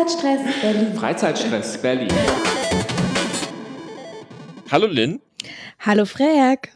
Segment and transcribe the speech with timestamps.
[0.00, 0.94] Freizeitstress Berlin.
[0.94, 2.08] Freizeitstress Berlin.
[4.70, 5.20] Hallo Lynn.
[5.78, 6.70] Hallo Frerk.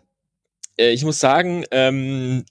[0.78, 2.44] Äh, ich muss sagen, ähm,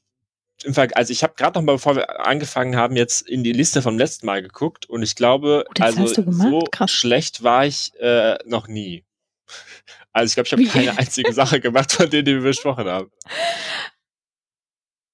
[0.96, 4.00] also ich habe gerade noch mal, bevor wir angefangen haben, jetzt in die Liste vom
[4.00, 6.90] letzten Mal geguckt und ich glaube, Oh, also so Krass.
[6.90, 9.04] schlecht war ich äh, noch nie.
[10.12, 13.12] Also ich glaube, ich habe keine einzige Sache gemacht, von denen die wir besprochen haben.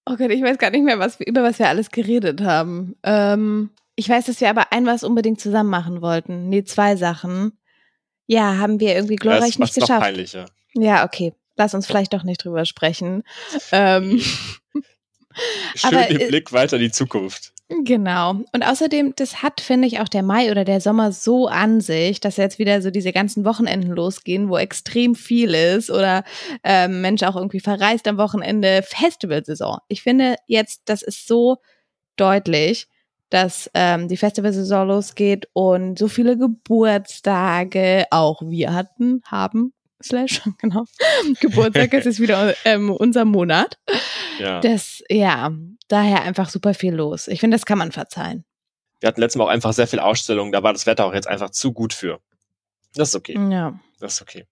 [0.05, 2.95] Oh Gott, ich weiß gar nicht mehr, was über was wir alles geredet haben.
[3.03, 6.47] Ähm, ich weiß, dass wir aber ein was unbedingt zusammen machen wollten.
[6.47, 7.59] Nee, zwei Sachen.
[8.27, 10.01] Ja, haben wir irgendwie glorreich das nicht macht's noch geschafft.
[10.01, 10.45] peinlicher.
[10.73, 11.33] Ja, okay.
[11.57, 13.23] Lass uns vielleicht doch nicht drüber sprechen.
[13.73, 14.21] Ähm,
[15.75, 17.51] Schön Aber, den äh, Blick weiter in die Zukunft.
[17.67, 18.35] Genau.
[18.53, 22.21] Und außerdem, das hat, finde ich, auch der Mai oder der Sommer so an sich,
[22.21, 26.23] dass jetzt wieder so diese ganzen Wochenenden losgehen, wo extrem viel ist oder
[26.63, 28.81] ähm, Mensch auch irgendwie verreist am Wochenende.
[28.81, 29.79] Festivalsaison.
[29.89, 31.57] Ich finde jetzt, das ist so
[32.15, 32.87] deutlich,
[33.29, 40.85] dass ähm, die Festivalsaison losgeht und so viele Geburtstage auch wir hatten, haben, slash, genau.
[41.39, 43.77] Geburtstag, es ist wieder ähm, unser Monat.
[44.39, 44.61] Ja.
[44.61, 45.51] Das, ja,
[45.87, 47.27] daher einfach super viel los.
[47.27, 48.45] Ich finde, das kann man verzeihen.
[48.99, 51.27] Wir hatten letztes Mal auch einfach sehr viel Ausstellungen, da war das Wetter auch jetzt
[51.27, 52.19] einfach zu gut für.
[52.95, 53.37] Das ist okay.
[53.49, 53.79] Ja.
[53.99, 54.45] Das ist okay.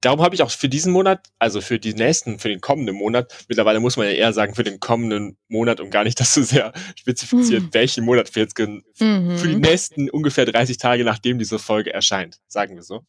[0.00, 3.32] Darum habe ich auch für diesen Monat, also für die nächsten, für den kommenden Monat,
[3.48, 6.42] mittlerweile muss man ja eher sagen, für den kommenden Monat und gar nicht das so
[6.42, 7.74] sehr spezifiziert, Mhm.
[7.74, 9.36] welchen Monat wir jetzt Mhm.
[9.38, 13.04] für die nächsten ungefähr 30 Tage, nachdem diese Folge erscheint, sagen wir so,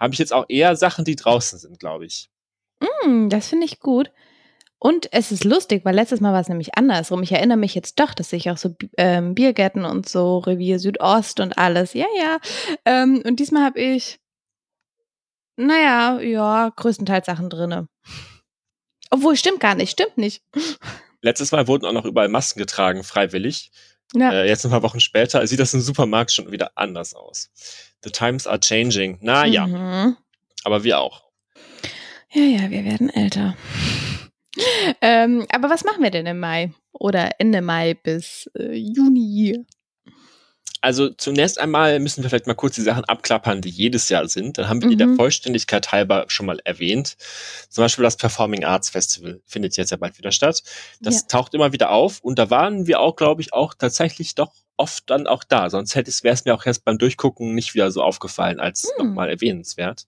[0.00, 2.28] habe ich jetzt auch eher Sachen, die draußen sind, glaube ich.
[3.02, 4.10] Hm, das finde ich gut.
[4.80, 7.20] Und es ist lustig, weil letztes Mal war es nämlich andersrum.
[7.24, 11.40] Ich erinnere mich jetzt doch, dass ich auch so ähm, Biergärten und so Revier Südost
[11.40, 11.94] und alles.
[11.94, 12.38] Ja, ja.
[12.84, 14.20] Ähm, und diesmal habe ich,
[15.58, 17.88] naja, ja, größtenteils Sachen drinne.
[19.10, 20.42] Obwohl, stimmt gar nicht, stimmt nicht.
[21.20, 23.70] Letztes Mal wurden auch noch überall Masken getragen, freiwillig.
[24.14, 24.32] Ja.
[24.32, 27.50] Äh, jetzt ein paar Wochen später sieht das im Supermarkt schon wieder anders aus.
[28.04, 29.18] The times are changing.
[29.20, 30.16] Na ja, Mhm.
[30.64, 31.24] aber wir auch.
[32.32, 33.56] Ja, ja, wir werden älter.
[35.00, 36.72] ähm, aber was machen wir denn im Mai?
[36.92, 39.64] Oder Ende Mai bis äh, Juni?
[40.80, 44.58] Also zunächst einmal müssen wir vielleicht mal kurz die Sachen abklappern, die jedes Jahr sind.
[44.58, 45.16] Dann haben wir die der Mhm.
[45.16, 47.16] Vollständigkeit halber schon mal erwähnt.
[47.68, 50.62] Zum Beispiel das Performing Arts Festival findet jetzt ja bald wieder statt.
[51.00, 51.26] Das Ja.
[51.28, 55.10] taucht immer wieder auf und da waren wir auch, glaube ich, auch tatsächlich doch oft
[55.10, 55.68] dann auch da.
[55.70, 58.84] Sonst hätte es, wäre es mir auch erst beim Durchgucken nicht wieder so aufgefallen als
[58.96, 59.06] Hm.
[59.08, 60.04] nochmal erwähnenswert.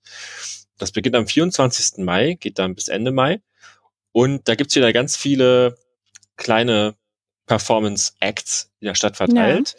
[0.79, 2.05] Das beginnt am 24.
[2.05, 3.41] Mai, geht dann bis Ende Mai.
[4.13, 5.77] Und da gibt's wieder ganz viele
[6.37, 6.95] kleine
[7.47, 9.75] Performance-Acts in der Stadt verteilt.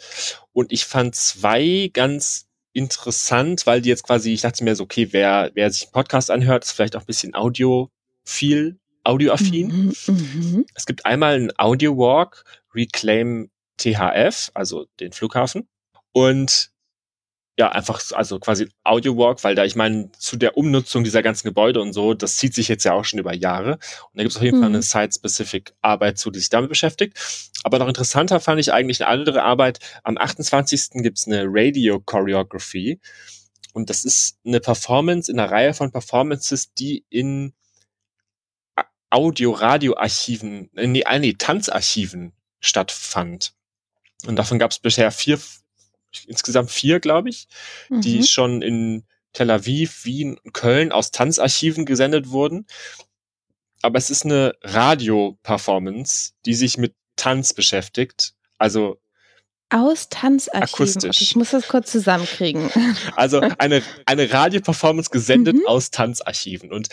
[0.52, 5.08] Und ich fand zwei ganz interessant, weil die jetzt quasi, ich dachte mir so, okay,
[5.12, 7.90] wer, wer sich einen Podcast anhört, ist vielleicht auch ein bisschen Audio
[8.24, 9.94] viel, audioaffin.
[10.06, 10.66] Mhm.
[10.74, 15.68] Es gibt einmal einen Audio Walk, Reclaim THF, also den Flughafen.
[16.12, 16.71] Und
[17.58, 21.22] ja, einfach, so- also quasi Audio Walk, weil da, ich meine, zu der Umnutzung dieser
[21.22, 23.72] ganzen Gebäude und so, das zieht sich jetzt ja auch schon über Jahre.
[23.74, 23.80] Und
[24.14, 24.76] da gibt es auf jeden Fall Mhm.
[24.76, 27.18] eine Site-Specific Arbeit zu, die sich damit beschäftigt.
[27.62, 29.80] Aber noch interessanter fand ich eigentlich eine andere Arbeit.
[30.02, 31.02] Am 28.
[31.02, 33.00] gibt es eine Radio Choreography.
[33.74, 37.52] Und das ist eine Performance in einer Reihe von Performances, die in
[39.10, 43.52] Audio-Radio-Archiven, äh, nee, äh, nee, Tanzarchiven stattfand.
[44.26, 45.38] Und davon gab es bisher vier,
[46.26, 47.46] insgesamt vier, glaube ich,
[47.90, 48.24] die Mhm.
[48.24, 52.66] schon in Tel Aviv, Wien und Köln aus Tanzarchiven gesendet wurden.
[53.82, 58.34] Aber es ist eine Radio-Performance, die sich mit Tanz beschäftigt.
[58.58, 58.98] Also,
[59.70, 60.74] Aus Tanzarchiven.
[60.74, 61.22] Akustisch.
[61.22, 62.70] Ich muss das kurz zusammenkriegen.
[63.16, 65.66] also eine, eine Radio-Performance gesendet Mhm.
[65.66, 66.70] aus Tanzarchiven.
[66.72, 66.88] Und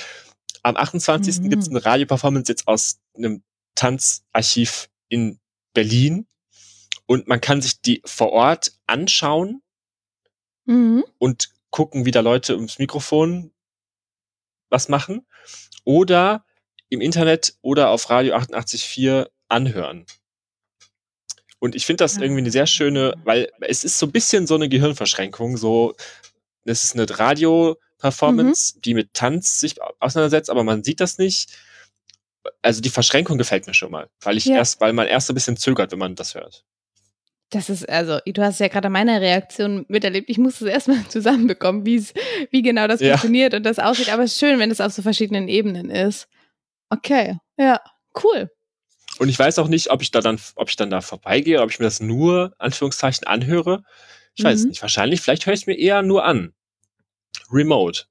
[0.64, 1.40] am 28.
[1.42, 1.50] Mhm.
[1.50, 3.44] gibt es eine Radio-Performance jetzt aus einem
[3.76, 5.40] Tanzarchiv in
[5.74, 6.26] Berlin.
[7.10, 9.64] Und man kann sich die vor Ort anschauen
[10.66, 11.04] Mhm.
[11.18, 13.52] und gucken, wie da Leute ums Mikrofon
[14.70, 15.26] was machen.
[15.86, 16.46] Oder
[16.90, 20.06] im Internet oder auf Radio 88.4 anhören.
[21.58, 24.54] Und ich finde das irgendwie eine sehr schöne, weil es ist so ein bisschen so
[24.54, 25.96] eine Gehirnverschränkung, so,
[26.66, 31.58] das ist eine Radio-Performance, die mit Tanz sich auseinandersetzt, aber man sieht das nicht.
[32.62, 34.58] Also die Verschränkung gefällt mir schon mal, weil ich Ja.
[34.58, 36.64] erst, weil man erst so ein bisschen zögert, wenn man das hört.
[37.52, 40.30] Das ist, also, du hast ja gerade meine Reaktion miterlebt.
[40.30, 42.14] Ich muss es erstmal zusammenbekommen, wie's,
[42.52, 43.12] wie genau das Ja.
[43.12, 44.10] funktioniert und das aussieht.
[44.14, 46.28] Aber es ist schön, wenn es auf so verschiedenen Ebenen ist.
[46.90, 47.82] Okay, ja,
[48.24, 48.52] cool.
[49.18, 51.72] Und ich weiß auch nicht, ob ich da dann, ob ich dann da vorbeigehe, ob
[51.72, 53.84] ich mir das nur, Anführungszeichen, anhöre.
[54.36, 54.70] Ich weiß es Mhm.
[54.70, 54.82] nicht.
[54.82, 56.54] Wahrscheinlich, vielleicht höre ich es mir eher nur an.
[57.52, 58.04] Remote.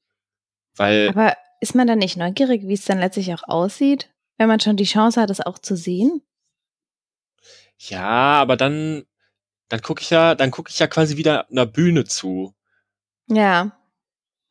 [0.76, 4.60] Weil, Aber ist man dann nicht neugierig, wie es dann letztlich auch aussieht, wenn man
[4.60, 6.22] schon die Chance hat, es auch zu sehen?
[7.78, 8.00] ja,
[8.40, 9.04] aber dann,
[9.68, 12.54] dann gucke ich ja, dann gucke ich ja quasi wieder einer Bühne zu.
[13.28, 13.72] Ja.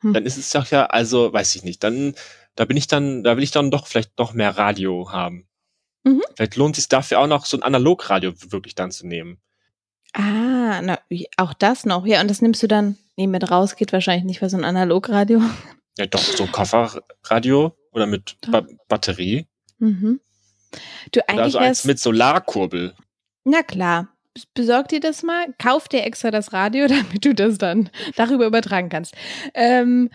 [0.01, 0.13] Hm.
[0.13, 2.15] Dann ist es doch ja, also weiß ich nicht, dann
[2.57, 5.47] da bin ich dann, da will ich dann doch vielleicht noch mehr Radio haben.
[6.03, 6.23] Mhm.
[6.35, 9.39] Vielleicht lohnt es sich dafür auch noch so ein Analogradio wirklich dann zu nehmen.
[10.13, 10.99] Ah, na,
[11.37, 12.05] auch das noch.
[12.05, 14.65] Ja, und das nimmst du dann, nee, mit raus geht wahrscheinlich nicht für so ein
[14.65, 15.41] Analogradio.
[15.97, 19.47] Ja, doch, so ein Kofferradio oder mit ba Batterie.
[19.77, 20.19] Mhm.
[21.11, 22.95] Du, eigentlich also eins mit Solarkurbel.
[23.43, 24.07] na klar,
[24.53, 28.89] besorg dir das mal, kauf dir extra das Radio, damit du das dann darüber übertragen
[28.89, 29.15] kannst.
[29.53, 30.09] Ähm,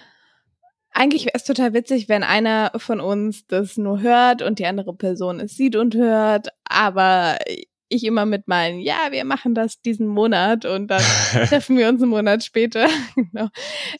[0.93, 4.95] eigentlich wäre es total witzig, wenn einer von uns das nur hört und die andere
[4.95, 7.39] Person es sieht und hört, aber
[7.89, 11.03] ich immer mit meinen, ja, wir machen das diesen Monat und dann
[11.49, 12.89] treffen wir uns einen Monat später.
[13.15, 13.49] genau.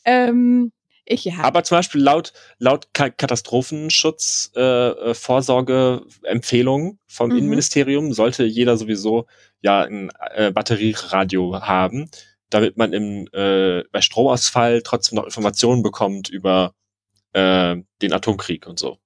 [0.05, 0.71] ähm,
[1.05, 1.35] ich ja.
[1.41, 5.13] Aber zum Beispiel laut, laut Ka Katastrophenschutz äh, äh,
[7.07, 7.37] vom Mhm.
[7.37, 9.25] Innenministerium sollte jeder sowieso
[9.61, 12.09] ja ein äh, Batterieradio haben,
[12.49, 16.73] damit man im äh, bei Stromausfall trotzdem noch Informationen bekommt über
[17.33, 18.97] äh, den Atomkrieg und so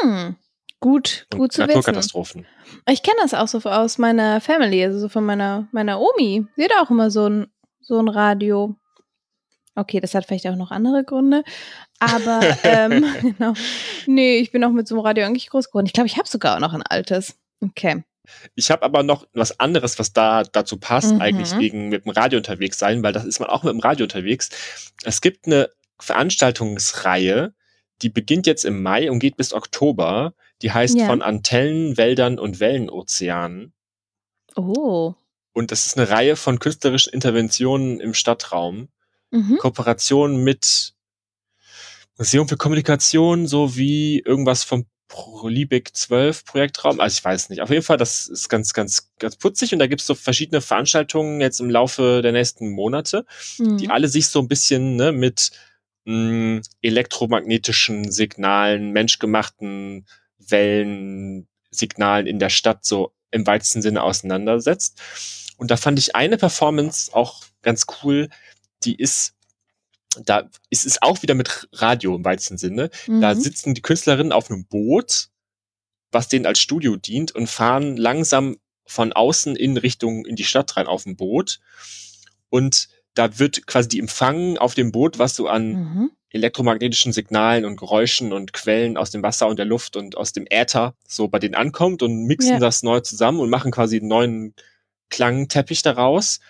[0.00, 0.36] Hm.
[0.80, 1.68] Gut, und gut zu wissen.
[1.68, 2.46] Naturkatastrophen.
[2.88, 6.46] Ich kenne das auch so aus meiner Family, also so von meiner, meiner Omi.
[6.56, 8.76] Sie hat auch immer so ein, so ein Radio.
[9.80, 11.42] Okay, das hat vielleicht auch noch andere Gründe.
[11.98, 13.54] Aber, ähm, genau.
[14.06, 15.86] Nee, ich bin auch mit so einem Radio eigentlich groß geworden.
[15.86, 17.36] Ich glaube, ich habe sogar auch noch ein altes.
[17.62, 18.04] Okay.
[18.54, 21.20] Ich habe aber noch was anderes, was da dazu passt, Mhm.
[21.20, 24.04] eigentlich wegen mit dem Radio unterwegs sein, weil das ist man auch mit dem Radio
[24.04, 24.50] unterwegs.
[25.04, 25.68] Es gibt eine
[25.98, 27.52] Veranstaltungsreihe,
[28.02, 30.34] die beginnt jetzt im Mai und geht bis Oktober.
[30.62, 31.06] Die heißt Ja.
[31.06, 33.72] von Antennen, Wäldern und Wellenozeanen.
[34.56, 35.14] Oh.
[35.52, 38.88] Und das ist eine Reihe von künstlerischen Interventionen im Stadtraum.
[39.30, 39.58] Mhm.
[39.58, 40.94] Kooperation mit
[42.18, 44.86] Museum für Kommunikation sowie irgendwas vom
[45.44, 47.00] Liebig 12 Projektraum.
[47.00, 47.62] Also ich weiß nicht.
[47.62, 49.72] Auf jeden Fall, das ist ganz, ganz, ganz putzig.
[49.72, 53.26] Und da gibt es so verschiedene Veranstaltungen jetzt im Laufe der nächsten Monate,
[53.58, 53.90] die Mhm.
[53.90, 55.50] alle sich so ein bisschen ne, mit
[56.04, 60.06] mh, elektromagnetischen Signalen, menschgemachten
[60.38, 65.00] Wellen, Signalen in der Stadt so im weitesten Sinne auseinandersetzt.
[65.56, 68.28] Und da fand ich eine Performance auch ganz cool,
[68.84, 69.34] die ist,
[70.24, 72.90] da ist es auch wieder mit Radio im weitesten Sinne.
[73.06, 73.40] Da Mhm.
[73.40, 75.28] sitzen die Künstlerinnen auf einem Boot,
[76.10, 78.56] was denen als Studio dient und fahren langsam
[78.86, 81.60] von außen in Richtung in die Stadt rein auf dem Boot.
[82.48, 86.10] Und da wird quasi die empfangen auf dem Boot, was so an Mhm.
[86.30, 90.46] elektromagnetischen Signalen und Geräuschen und Quellen aus dem Wasser und der Luft und aus dem
[90.48, 92.58] Äther so bei denen ankommt und mixen Ja.
[92.58, 94.54] das neu zusammen und machen quasi einen neuen
[95.08, 96.40] Klangteppich daraus.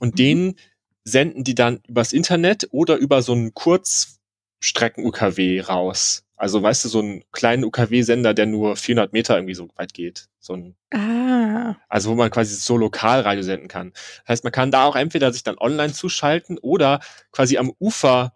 [0.00, 0.16] Und Mhm.
[0.16, 0.54] den
[1.04, 6.24] senden die dann übers Internet oder über so einen Kurzstrecken-UKW raus.
[6.36, 10.28] Also weißt du, so einen kleinen UKW-Sender, der nur 400 Meter irgendwie so weit geht.
[10.40, 11.76] So ein, Ah.
[11.88, 13.92] also wo man quasi so Lokalradio senden kann.
[13.92, 17.00] Das heißt, man kann da auch entweder sich dann online zuschalten oder
[17.30, 18.34] quasi am Ufer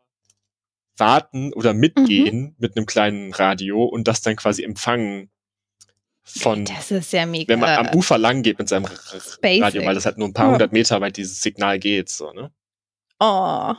[0.97, 5.31] warten oder mitgehen mit einem kleinen Radio und das dann quasi empfangen
[6.27, 7.49] von, Das ist ja mega.
[7.53, 9.63] wenn man am Ufer lang geht mit seinem Spacig.
[9.63, 12.51] Radio, weil das halt nur ein paar hundert Meter weit dieses Signal geht, so, ne?
[13.21, 13.75] Oh,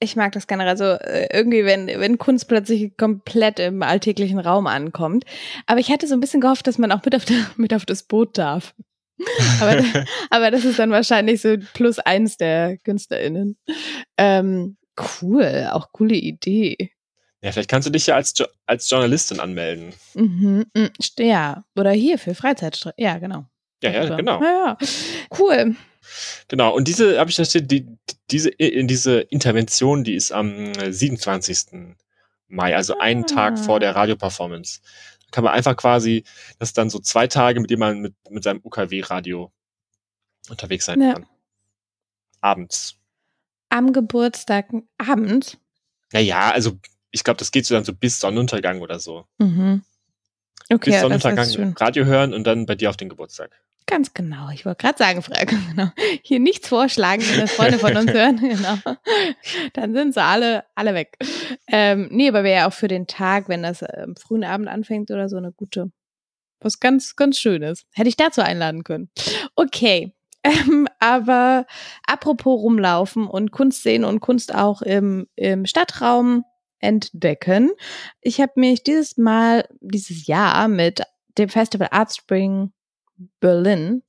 [0.00, 4.66] ich mag das generell so äh, irgendwie, wenn, wenn Kunst plötzlich komplett im alltäglichen Raum
[4.66, 5.24] ankommt.
[5.66, 7.84] Aber ich hatte so ein bisschen gehofft, dass man auch mit auf, der, mit auf
[7.84, 8.74] das Boot darf.
[9.60, 9.82] Aber,
[10.30, 13.58] aber das ist dann wahrscheinlich so plus eins der KünstlerInnen.
[14.16, 14.76] Ähm,
[15.22, 16.93] cool, auch coole Idee.
[17.44, 19.92] Ja, vielleicht kannst du dich ja als, jo als Journalistin anmelden.
[20.14, 20.86] Mhm, mm,
[21.18, 22.80] ja, oder hier für Freizeit.
[22.96, 23.44] Ja, genau.
[23.82, 24.16] Ja, ja, Super.
[24.16, 24.42] genau.
[24.42, 24.88] Ja, ja.
[25.38, 25.76] Cool.
[26.48, 26.74] Genau.
[26.74, 27.86] Und diese, habe ich steht, die,
[28.30, 31.94] diese, diese Intervention, die ist am äh, 27.
[32.48, 33.26] Mai, also einen Ah.
[33.26, 34.80] Tag vor der Radioperformance.
[35.26, 36.24] Da kann man einfach quasi,
[36.58, 39.52] das ist dann so zwei Tage, mit dem man mit, mit seinem UKW-Radio
[40.48, 41.12] unterwegs sein Ja.
[41.12, 41.26] kann.
[42.40, 42.96] Abends.
[43.68, 45.58] Am Geburtstag abends.
[46.12, 46.78] Naja, also
[47.14, 49.24] ich glaube, das geht so dann so bis Sonnenuntergang oder so.
[49.38, 49.82] Mhm.
[50.68, 51.74] Okay, bis ja, Sonnenuntergang schön.
[51.78, 53.52] Radio hören und dann bei dir auf den Geburtstag.
[53.86, 54.48] Ganz genau.
[54.50, 55.90] Ich wollte gerade sagen, Frau, genau.
[56.22, 58.38] Hier nichts vorschlagen, wenn das Freunde von uns hören.
[58.40, 58.78] Genau.
[59.74, 61.16] Dann sind sie alle, alle weg.
[61.68, 65.10] Ähm, nee, aber wäre ja auch für den Tag, wenn das am frühen Abend anfängt
[65.10, 65.92] oder so, eine gute,
[66.60, 67.84] was ganz, ganz Schönes.
[67.92, 69.10] Hätte ich dazu einladen können.
[69.54, 70.12] Okay.
[70.46, 71.64] Ähm, aber
[72.06, 76.44] apropos rumlaufen und Kunst sehen und Kunst auch im, im Stadtraum
[76.84, 77.70] entdecken.
[78.20, 81.02] Ich habe mich dieses Mal, dieses Jahr mit
[81.38, 82.72] dem Festival Art Spring
[83.40, 84.02] Berlin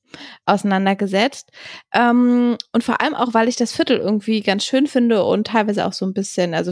[0.46, 1.52] auseinandergesetzt.
[1.94, 5.86] Ähm, und vor allem auch, weil ich das Viertel irgendwie ganz schön finde und teilweise
[5.86, 6.72] auch so ein bisschen, also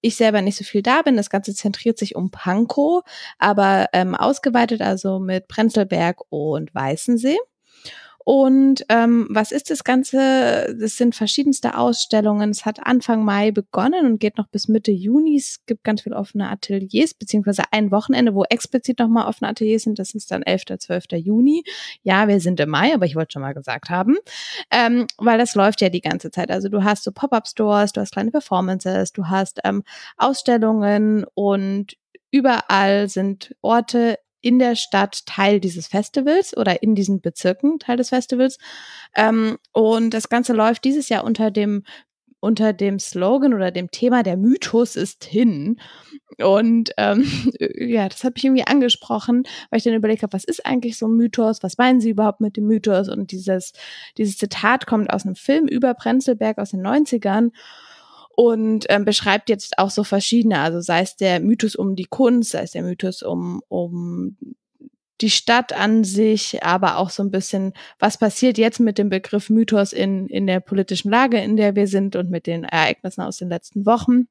[0.00, 1.16] ich selber nicht so viel da bin.
[1.16, 3.02] Das Ganze zentriert sich um Pankow,
[3.38, 7.36] aber ähm, ausgeweitet, also mit Prenzlberg und Weißensee.
[8.24, 10.76] Und ähm, was ist das Ganze?
[10.78, 12.50] Das sind verschiedenste Ausstellungen.
[12.50, 15.36] Es hat Anfang Mai begonnen und geht noch bis Mitte Juni.
[15.36, 19.98] Es gibt ganz viele offene Ateliers, beziehungsweise ein Wochenende, wo explizit nochmal offene Ateliers sind.
[19.98, 20.64] Das ist dann 11.
[20.78, 21.04] 12.
[21.12, 21.64] Juni.
[22.02, 24.16] Ja, wir sind im Mai, aber ich wollte schon mal gesagt haben,
[24.70, 26.50] ähm, weil das läuft ja die ganze Zeit.
[26.50, 29.82] Also du hast so Pop-up-Stores, du hast kleine Performances, du hast ähm,
[30.18, 31.96] Ausstellungen und
[32.30, 38.10] überall sind Orte in der Stadt Teil dieses Festivals oder in diesen Bezirken Teil des
[38.10, 38.58] Festivals.
[39.14, 41.84] Ähm, und das Ganze läuft dieses Jahr unter dem
[42.40, 45.78] unter dem Slogan oder dem Thema der Mythos ist hin.
[46.38, 47.24] Und ähm,
[47.76, 51.06] ja, das habe ich irgendwie angesprochen, weil ich dann überlegt habe, was ist eigentlich so
[51.06, 51.62] ein Mythos?
[51.62, 53.08] Was meinen Sie überhaupt mit dem Mythos?
[53.08, 53.74] Und dieses,
[54.16, 57.50] dieses Zitat kommt aus einem Film über Prenzlberg aus den 90ern
[58.36, 62.50] und ähm, beschreibt jetzt auch so verschiedene, also sei es der Mythos um die Kunst,
[62.50, 64.36] sei es der Mythos um, um
[65.20, 69.50] die Stadt an sich, aber auch so ein bisschen, was passiert jetzt mit dem Begriff
[69.50, 73.36] Mythos in, in der politischen Lage, in der wir sind und mit den Ereignissen aus
[73.36, 74.28] den letzten Wochen.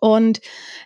[0.00, 0.40] Und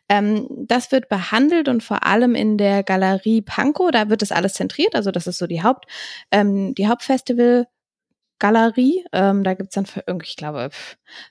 [0.09, 4.55] ähm, das wird behandelt und vor allem in der Galerie Pankow, da wird das alles
[4.55, 5.87] zentriert, also das ist so die Haupt,
[6.31, 7.67] ähm, die Hauptfestival
[8.41, 9.05] Galerie.
[9.13, 10.71] Ähm, da gibt's dann, für, ich glaube,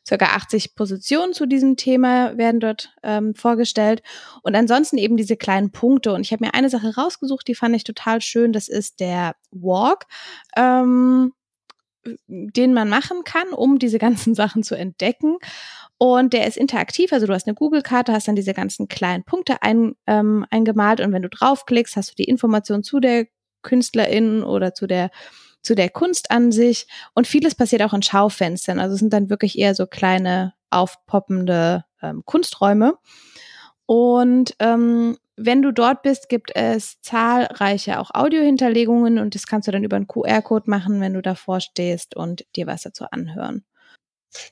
[0.07, 4.01] circa 80 Positionen zu diesem Thema werden dort ähm, vorgestellt.
[4.43, 6.13] Und ansonsten eben diese kleinen Punkte.
[6.13, 8.53] Und ich habe mir eine Sache rausgesucht, die fand ich total schön.
[8.53, 10.05] Das ist der Walk.
[10.55, 11.33] Ähm,
[12.27, 15.37] den man machen kann, um diese ganzen Sachen zu entdecken.
[15.97, 19.61] Und der ist interaktiv, also du hast eine Google-Karte, hast dann diese ganzen kleinen Punkte
[19.61, 23.27] ein, ähm, eingemalt und wenn du draufklickst, hast du die Information zu der
[23.63, 25.09] Künstlerin oder zu der
[25.61, 26.87] zu der Kunst an sich.
[27.13, 28.79] Und vieles passiert auch in Schaufenstern.
[28.79, 32.95] Also es sind dann wirklich eher so kleine, aufpoppende ähm, Kunsträume.
[33.85, 39.71] Und ähm, wenn du dort bist, gibt es zahlreiche auch Audiohinterlegungen und das kannst du
[39.71, 43.63] dann über einen QR-Code machen, wenn du davor stehst und dir was dazu anhören.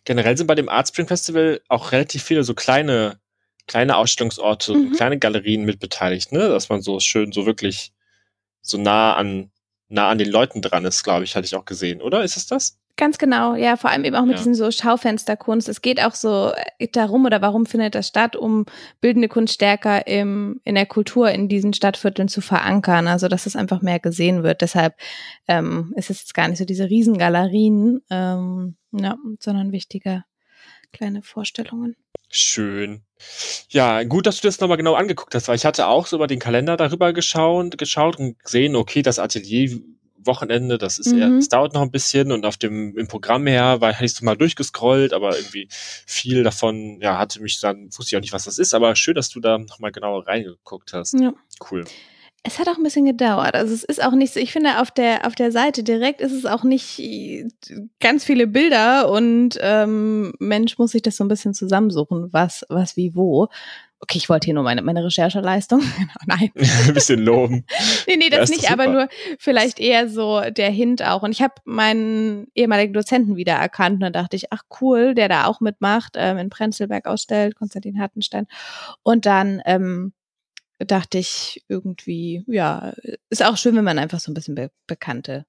[0.05, 3.19] Generell sind bei dem Art Spring Festival auch relativ viele so kleine,
[3.67, 4.91] kleine Ausstellungsorte, mhm.
[4.93, 6.47] kleine Galerien mitbeteiligt, ne?
[6.47, 7.91] Dass man so schön, so wirklich
[8.61, 9.51] so nah an
[9.89, 12.23] nah an den Leuten dran ist, glaube ich, hatte ich auch gesehen, oder?
[12.23, 12.77] Ist es das?
[12.99, 14.37] Ganz genau, ja, vor allem eben auch mit ja.
[14.37, 15.69] diesen so Schaufensterkunst.
[15.69, 18.65] Es geht auch so äh, darum oder warum findet das statt, um
[19.01, 23.07] bildende Kunst stärker im, in der Kultur in diesen Stadtvierteln zu verankern.
[23.07, 24.61] Also dass es einfach mehr gesehen wird.
[24.61, 24.95] Deshalb
[25.47, 30.23] ähm, ist es jetzt gar nicht so diese Riesengalerien, ähm, ja, sondern wichtige
[30.91, 31.95] kleine Vorstellungen.
[32.29, 33.01] Schön.
[33.69, 36.27] Ja, gut, dass du das nochmal genau angeguckt hast, weil ich hatte auch so über
[36.27, 39.79] den Kalender darüber geschaut, geschaut und gesehen, okay, das Atelier
[40.27, 41.21] Wochenende, das ist mhm.
[41.21, 44.13] eher, das dauert noch ein bisschen und auf dem im Programm her war, hatte ich
[44.13, 48.33] so mal durchgescrollt, aber irgendwie viel davon, ja, hatte mich dann, wusste ich auch nicht,
[48.33, 51.13] was das ist, aber schön, dass du da nochmal genauer reingeguckt hast.
[51.19, 51.33] Ja.
[51.71, 51.85] Cool.
[52.43, 53.55] Es hat auch ein bisschen gedauert.
[53.55, 56.31] Also es ist auch nicht so, ich finde, auf der, auf der Seite direkt ist
[56.31, 57.01] es auch nicht
[57.99, 62.95] ganz viele Bilder und ähm, Mensch muss sich das so ein bisschen zusammensuchen, was, was
[62.95, 63.49] wie wo.
[63.99, 65.81] Okay, ich wollte hier nur meine, meine Rechercheleistung.
[65.97, 66.51] Genau, nein.
[66.55, 67.65] ein bisschen loben.
[68.07, 71.23] nee, nee, das, das nicht, aber nur vielleicht eher so der Hint auch.
[71.23, 75.45] Und ich habe meinen ehemaligen Dozenten wiedererkannt und dann dachte ich, ach cool, der da
[75.45, 78.45] auch mitmacht, ähm, in Prenzlberg ausstellt, Konstantin Hartenstein.
[79.01, 80.13] Und dann ähm,
[80.79, 82.93] dachte ich irgendwie, ja,
[83.29, 85.45] ist auch schön, wenn man einfach so ein bisschen be bekannte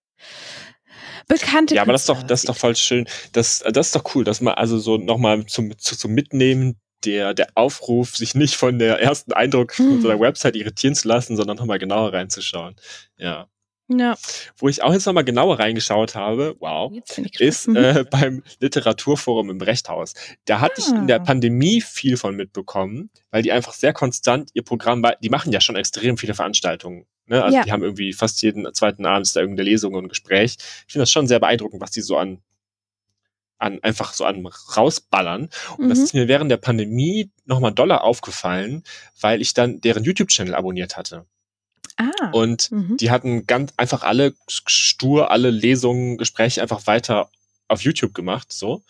[1.28, 3.06] bekannte Ja, aber das ist doch das ist doch voll schön.
[3.32, 7.48] Das das ist doch cool, dass man also so nochmal zum zum Mitnehmen der, der
[7.54, 10.06] Aufruf, sich nicht von der ersten Eindruck von hm.
[10.06, 12.74] einer Website irritieren zu lassen, sondern nochmal genauer reinzuschauen.
[13.16, 13.48] Ja.
[13.88, 14.16] Ja.
[14.56, 16.92] Wo ich auch jetzt nochmal genauer reingeschaut habe, wow,
[17.38, 20.12] ist äh, beim Literaturforum im Rechthaus.
[20.44, 20.84] Da hatte ah.
[20.86, 21.24] ich in der ah.
[21.24, 25.76] Pandemie viel von mitbekommen, weil die einfach sehr konstant ihr Programm, die machen ja schon
[25.76, 27.06] extrem viele Veranstaltungen.
[27.26, 27.42] Ne?
[27.42, 27.64] Also ja.
[27.64, 30.56] die haben irgendwie fast jeden zweiten Abend da irgendeine Lesung und ein Gespräch.
[30.86, 32.42] Ich finde das schon sehr beeindruckend, was die so an
[33.60, 35.48] an einfach so an rausballern.
[35.76, 35.88] Und mhm.
[35.88, 38.84] das ist mir während der Pandemie nochmal doller aufgefallen,
[39.20, 41.26] weil ich dann deren YouTube-Channel abonniert hatte.
[41.98, 42.30] Ah.
[42.32, 42.96] Und mhm.
[42.96, 47.28] die hatten ganz einfach alle stur, alle Lesungen, Gespräche einfach weiter
[47.66, 48.82] auf YouTube gemacht, so.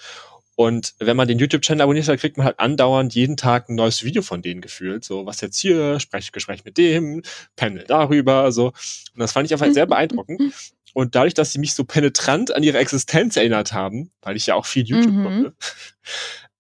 [0.55, 4.03] Und wenn man den YouTube-Channel abonniert hat, kriegt man halt andauernd jeden Tag ein neues
[4.03, 5.05] Video von denen gefühlt.
[5.05, 7.23] So, was jetzt hier, Sprech, Gespräch mit dem,
[7.55, 8.67] Panel darüber, so.
[8.67, 10.41] Und das fand ich einfach sehr beeindruckend.
[10.95, 14.57] Und dadurch, dass sie mich so penetrant an ihre Existenz erinnert haben, weil ich ja
[14.57, 15.23] auch viel YouTube mhm.
[15.23, 15.55] gucke,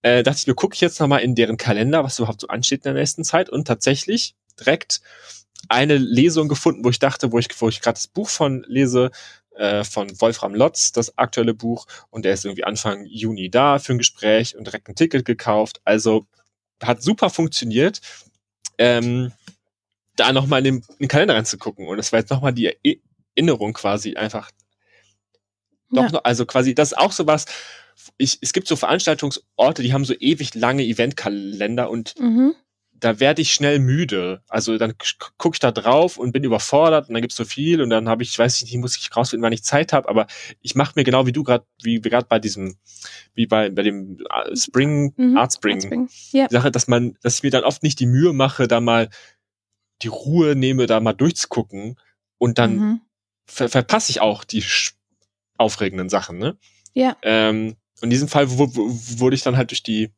[0.02, 2.86] äh, dachte ich mir, gucke ich jetzt nochmal in deren Kalender, was überhaupt so ansteht
[2.86, 3.50] in der nächsten Zeit.
[3.50, 5.00] Und tatsächlich direkt
[5.68, 9.10] eine Lesung gefunden, wo ich dachte, wo ich, wo ich gerade das Buch von lese,
[9.56, 13.92] äh, von Wolfram Lotz, das aktuelle Buch, und der ist irgendwie Anfang Juni da für
[13.92, 15.80] ein Gespräch und direkt ein Ticket gekauft.
[15.84, 16.26] Also
[16.82, 18.00] hat super funktioniert,
[18.78, 19.32] ähm,
[20.16, 21.86] da nochmal in, den, in den Kalender reinzugucken.
[21.88, 22.76] Und das war jetzt nochmal die
[23.36, 24.50] Erinnerung quasi einfach
[25.90, 26.10] Doch, Ja.
[26.12, 27.46] noch, also quasi, das ist auch sowas.
[28.16, 32.54] Ich, es gibt so Veranstaltungsorte, die haben so ewig lange Eventkalender und Mhm.
[33.00, 34.42] Da werde ich schnell müde.
[34.48, 34.94] Also dann
[35.38, 38.22] gucke ich da drauf und bin überfordert und dann gibt's so viel und dann habe
[38.22, 40.26] ich, weiß ich nicht, muss ich rausfinden, wann ich Zeit habe, aber
[40.62, 42.76] ich mache mir genau wie du gerade, wie wir gerade bei diesem,
[43.34, 45.36] wie bei, bei dem äh, Spring, Mhm.
[45.36, 46.08] Art Spring, Artspring.
[46.32, 46.48] Ja.
[46.48, 49.08] die Sache, dass man, dass ich mir dann oft nicht die Mühe mache, da mal
[50.02, 51.98] die Ruhe nehme, da mal durchzugucken
[52.38, 53.00] und dann Mhm.
[53.46, 54.62] ver verpasse ich auch die
[55.56, 56.56] aufregenden Sachen, ne?
[56.94, 57.16] Ja.
[57.22, 60.10] Ähm, in diesem Fall wu- wu- wurde ich dann halt durch die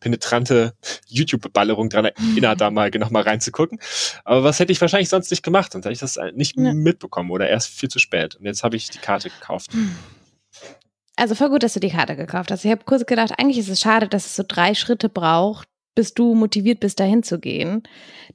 [0.00, 0.74] penetrante
[1.06, 3.78] YouTube-Ballerung dran erinnert, da mal noch mal reinzugucken.
[4.24, 5.72] Aber was hätte ich wahrscheinlich sonst nicht gemacht?
[5.72, 6.72] Sonst hätte ich das nicht Ja.
[6.72, 8.36] mitbekommen oder erst viel zu spät.
[8.36, 9.70] Und jetzt habe ich die Karte gekauft.
[11.16, 12.64] Also voll gut, dass du die Karte gekauft hast.
[12.64, 16.14] Ich habe kurz gedacht, eigentlich ist es schade, dass es so drei Schritte braucht, bis
[16.14, 17.82] du motiviert bist, dahin zu gehen.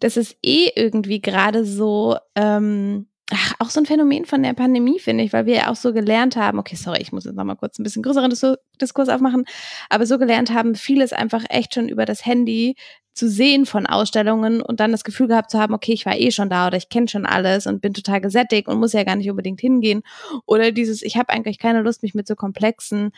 [0.01, 4.99] Das ist eh irgendwie gerade so, ähm, ach, auch so ein Phänomen von der Pandemie,
[4.99, 7.55] finde ich, weil wir ja auch so gelernt haben, okay, sorry, ich muss jetzt nochmal
[7.55, 8.45] kurz ein bisschen größeren Dis
[8.81, 9.45] Diskurs aufmachen,
[9.89, 12.75] aber so gelernt haben, vieles einfach echt schon über das Handy
[13.13, 16.31] zu sehen von Ausstellungen und dann das Gefühl gehabt zu haben, okay, ich war eh
[16.31, 19.15] schon da oder ich kenne schon alles und bin total gesättigt und muss ja gar
[19.15, 20.01] nicht unbedingt hingehen.
[20.47, 23.11] Oder dieses, ich habe eigentlich keine Lust, mich mit so komplexen,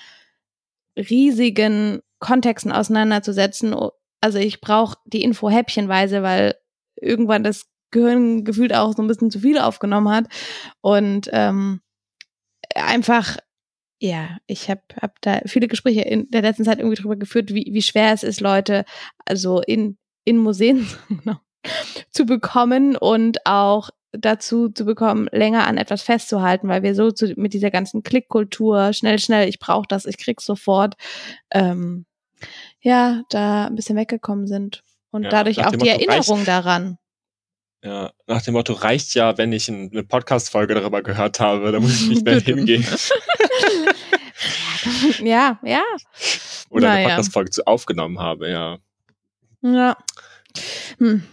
[0.98, 3.74] riesigen Kontexten auseinanderzusetzen.
[4.20, 6.56] Also ich brauche die Info häppchenweise, weil
[6.98, 10.26] irgendwann das Gehirn gefühlt auch so ein bisschen zu viel aufgenommen hat.
[10.82, 11.82] Und ähm,
[12.74, 13.38] einfach,
[14.00, 17.70] ja, ich habe hab da viele Gespräche in der letzten Zeit irgendwie drüber geführt, wie,
[17.72, 18.86] wie schwer es ist, Leute
[19.26, 21.38] also in, in Museen genau,
[22.12, 27.34] zu bekommen und auch dazu zu bekommen, länger an etwas festzuhalten, weil wir so zu,
[27.36, 30.96] mit dieser ganzen Klickkultur, schnell, schnell, ich brauche das, ich krieg's sofort,
[31.52, 32.06] ähm,
[32.80, 34.84] ja, da ein bisschen weggekommen sind.
[35.12, 36.98] Und Ja, dadurch auch die Motto, Erinnerung daran.
[37.86, 41.80] Ja, nach dem Motto, reicht ja, wenn ich ein- eine Podcast-Folge darüber gehört habe, da
[41.80, 42.84] muss ich nicht mehr hingehen.
[45.24, 45.84] ja, ja,
[46.70, 47.08] Oder eine Naja.
[47.10, 48.78] Podcast-Folge zu aufgenommen habe, ja.
[49.62, 49.98] ja.
[50.98, 51.24] Hm.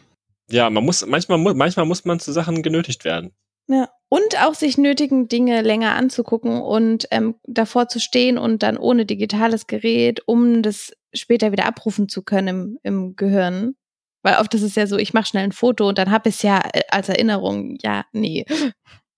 [0.50, 3.32] Ja, man muss, manchmal, manchmal muss man zu Sachen genötigt werden.
[3.68, 3.88] Ja.
[4.10, 9.06] Und auch sich nötigen Dinge länger anzugucken und ähm, davor zu stehen und dann ohne
[9.06, 13.74] digitales Gerät, um das später wieder abrufen zu können im, im Gehirn.
[14.22, 16.36] Weil oft ist es ja so, ich mache schnell ein Foto und dann habe ich
[16.36, 17.76] es ja äh, als Erinnerung.
[17.82, 18.44] Ja, nee.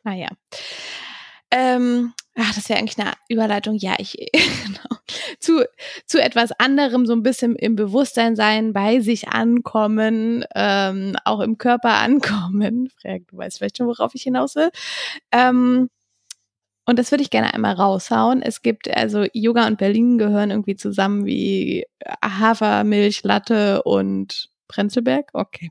[0.07, 0.29] Naja.
[1.51, 3.77] Ähm, ach, das wäre eigentlich eine Überleitung.
[3.77, 5.01] Ja, ich genau.
[5.39, 5.65] zu,
[6.05, 11.59] zu etwas anderem, so ein bisschen im Bewusstsein sein, bei sich ankommen, ähm, auch im
[11.59, 12.91] Körper ankommen.
[13.01, 14.71] Frag, du weißt vielleicht schon, worauf ich hinaus will.
[15.33, 15.89] Ähm,
[16.87, 18.43] und das würde ich gerne einmal raushauen.
[18.43, 21.87] Es gibt, also Yoga und Berlin gehören irgendwie zusammen wie
[22.23, 25.29] Hafermilch, Latte und Prenzlberg?
[25.33, 25.71] Okay.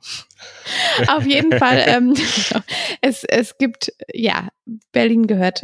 [1.08, 2.14] Auf jeden Fall, ähm,
[3.02, 4.50] es, es gibt, ja,
[4.92, 5.64] Berlin gehört,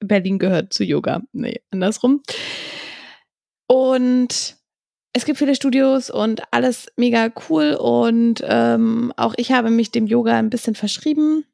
[0.00, 1.22] Berlin gehört zu Yoga.
[1.32, 2.22] Nee, andersrum.
[3.66, 4.56] Und
[5.12, 7.74] es gibt viele Studios und alles mega cool.
[7.74, 11.44] Und ähm, auch ich habe mich dem Yoga ein bisschen verschrieben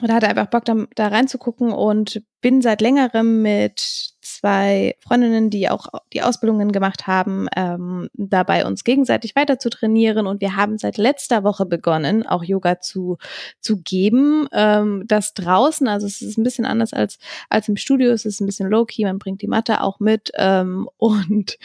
[0.00, 4.13] und hatte einfach Bock, da, da reinzugucken und bin seit längerem mit
[4.44, 10.26] zwei Freundinnen, die auch die Ausbildungen gemacht haben, ähm, dabei uns gegenseitig weiter zu trainieren.
[10.26, 13.16] Und wir haben seit letzter Woche begonnen, auch Yoga zu,
[13.60, 14.46] zu geben.
[14.52, 18.40] Ähm, das draußen, also es ist ein bisschen anders als, als im Studio, es ist
[18.40, 20.30] ein bisschen low-key, man bringt die Matte auch mit.
[20.36, 21.56] Ähm, und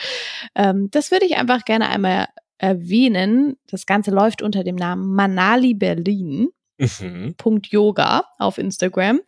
[0.56, 2.28] ähm, das würde ich einfach gerne einmal
[2.60, 3.58] erwähnen.
[3.68, 6.48] Das Ganze läuft unter dem Namen Manali Berlin.
[6.80, 7.36] Mhm.
[7.70, 9.20] Yoga auf Instagram.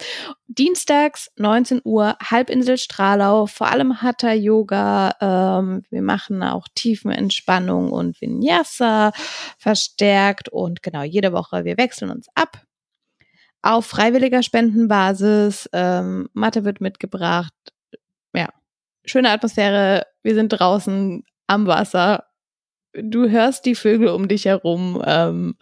[0.47, 5.15] Dienstags 19 Uhr Halbinsel Stralau, vor allem Hatha Yoga.
[5.19, 9.11] Ähm, wir machen auch Tiefenentspannung und Vinyasa
[9.57, 12.61] verstärkt und genau jede Woche wir wechseln uns ab.
[13.61, 15.69] Auf freiwilliger Spendenbasis.
[15.73, 17.53] Ähm, Mathe wird mitgebracht.
[18.33, 18.47] Ja,
[19.05, 20.07] schöne Atmosphäre.
[20.23, 22.25] Wir sind draußen am Wasser.
[22.93, 25.01] Du hörst die Vögel um dich herum.
[25.05, 25.55] Ähm,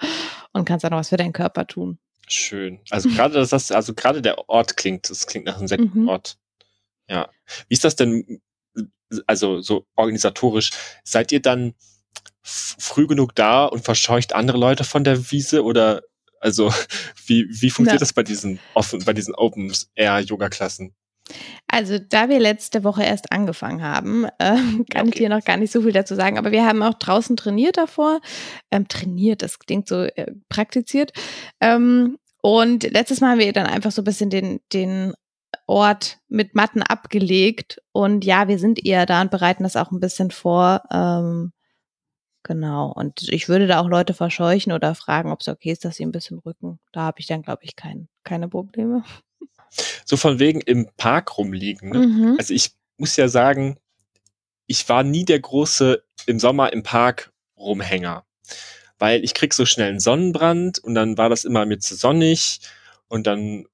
[0.53, 1.99] und kannst auch noch was für deinen Körper tun.
[2.27, 2.79] Schön.
[2.91, 6.01] Also gerade das, das, also gerade der Ort klingt, das klingt nach einem sehr guten
[6.03, 6.09] Mhm.
[6.09, 6.37] Ort.
[7.07, 7.29] Ja.
[7.67, 8.41] Wie ist das denn,
[9.25, 10.71] also so organisatorisch?
[11.03, 11.73] Seid ihr dann
[12.43, 16.03] früh genug da und verscheucht andere Leute von der Wiese oder
[16.39, 16.71] also
[17.25, 18.05] wie, wie funktioniert Ja.
[18.05, 20.93] das bei diesen offen, bei diesen Open Air Yoga Klassen?
[21.67, 25.19] Also, da wir letzte Woche erst angefangen haben, ähm, kann ich Okay.
[25.19, 26.37] dir noch gar nicht so viel dazu sagen.
[26.37, 28.21] Aber wir haben auch draußen trainiert davor.
[28.71, 31.11] Ähm, trainiert, das klingt so äh, praktiziert.
[31.61, 35.13] Ähm, und letztes Mal haben wir dann einfach so ein bisschen den, den
[35.67, 37.81] Ort mit Matten abgelegt.
[37.91, 40.83] Und ja, wir sind eher da und bereiten das auch ein bisschen vor.
[40.91, 41.51] Ähm,
[42.43, 42.91] genau.
[42.91, 46.05] Und ich würde da auch Leute verscheuchen oder fragen, ob es okay ist, dass sie
[46.05, 46.79] ein bisschen rücken.
[46.93, 49.03] Da habe ich dann, glaube ich, kein, keine Probleme.
[50.05, 51.89] So von wegen im Park rumliegen.
[51.89, 51.99] Ne?
[51.99, 52.35] Mhm.
[52.37, 53.77] Also ich muss ja sagen,
[54.67, 58.25] ich war nie der große im Sommer im Park Rumhänger.
[58.97, 62.59] Weil ich krieg so schnell einen Sonnenbrand und dann war das immer mir zu sonnig
[63.07, 63.65] und dann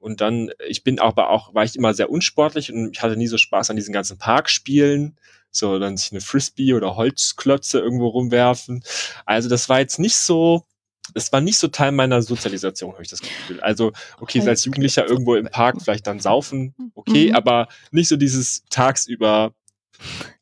[0.00, 3.26] und dann ich bin aber auch war ich immer sehr unsportlich und ich hatte nie
[3.26, 5.16] so Spaß an diesen ganzen Parkspielen
[5.50, 8.84] so dann sich eine Frisbee oder Holzklötze irgendwo rumwerfen
[9.24, 10.66] also das war jetzt nicht so
[11.14, 14.64] das war nicht so Teil meiner Sozialisation habe ich das Gefühl also okay so als
[14.64, 17.34] Jugendlicher irgendwo im Park vielleicht dann saufen okay Mhm.
[17.36, 19.52] aber nicht so dieses tagsüber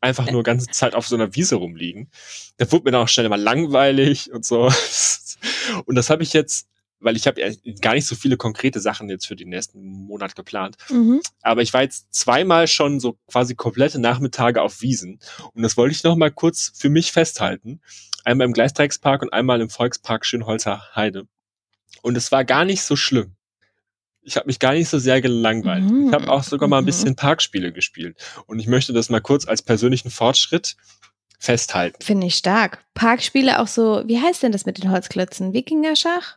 [0.00, 2.10] einfach nur ganze Zeit auf so einer Wiese rumliegen
[2.58, 4.70] da wurde mir dann auch schnell mal langweilig und so
[5.86, 6.66] und das habe ich jetzt
[7.02, 10.36] weil ich habe ja gar nicht so viele konkrete Sachen jetzt für den nächsten Monat
[10.36, 10.76] geplant.
[10.90, 11.22] Mhm.
[11.40, 15.18] Aber ich war jetzt zweimal schon so quasi komplette Nachmittage auf Wiesen.
[15.54, 17.80] Und das wollte ich noch mal kurz für mich festhalten.
[18.24, 21.26] Einmal im Gleisdreieckspark und einmal im Volkspark Schönholzer Heide.
[22.02, 23.34] Und es war gar nicht so schlimm.
[24.22, 25.84] Ich habe mich gar nicht so sehr gelangweilt.
[25.84, 26.08] Mhm.
[26.08, 26.86] Ich habe auch sogar mal ein Mhm.
[26.86, 28.16] bisschen Parkspiele gespielt.
[28.46, 30.76] Und ich möchte das mal kurz als persönlichen Fortschritt
[31.38, 32.02] festhalten.
[32.02, 32.84] Finde ich stark.
[32.94, 35.54] Parkspiele auch so, wie heißt denn das mit den Holzklötzen?
[35.54, 36.36] Wikingerschach?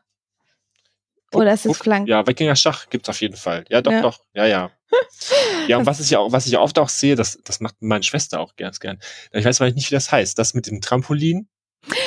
[1.34, 2.08] Oder ist es Flank?
[2.08, 3.66] Ja, Wikinger Schach gibt's auf jeden Fall.
[3.70, 4.02] Ja, doch, Ja.
[4.02, 4.20] doch.
[4.34, 4.72] Ja, ja.
[5.68, 8.04] Ja, und was ich ja auch, was ich oft auch sehe, das, das macht meine
[8.04, 9.00] Schwester auch ganz gern.
[9.32, 10.38] Ich weiß aber nicht, wie das heißt.
[10.38, 11.48] Das mit dem Trampolin,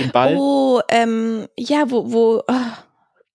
[0.00, 2.78] dem Ball, Oh, ähm, ja, wo, wo, ah,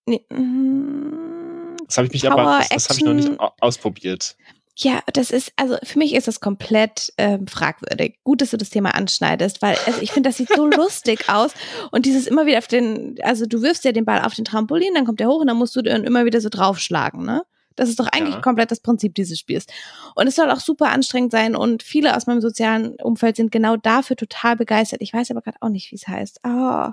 [0.06, 4.36] nee, mm, das habe ich mich Power aber, das, das habe ich noch nicht ausprobiert.
[4.76, 8.18] ja, das ist, also für mich ist das komplett ähm, fragwürdig.
[8.24, 11.52] Gut, dass du das Thema anschneidest, weil also ich finde, das sieht so lustig aus
[11.90, 14.94] und dieses immer wieder auf den, also du wirfst ja den Ball auf den Trampolin,
[14.94, 17.42] dann kommt der hoch und dann musst du den immer wieder so draufschlagen, ne?
[17.76, 18.40] Das ist doch eigentlich Ja.
[18.40, 19.66] komplett das Prinzip dieses Spiels.
[20.14, 23.76] Und es soll auch super anstrengend sein und viele aus meinem sozialen Umfeld sind genau
[23.76, 25.00] dafür total begeistert.
[25.02, 26.40] Ich weiß aber gerade auch nicht, wie es heißt.
[26.44, 26.88] Oh.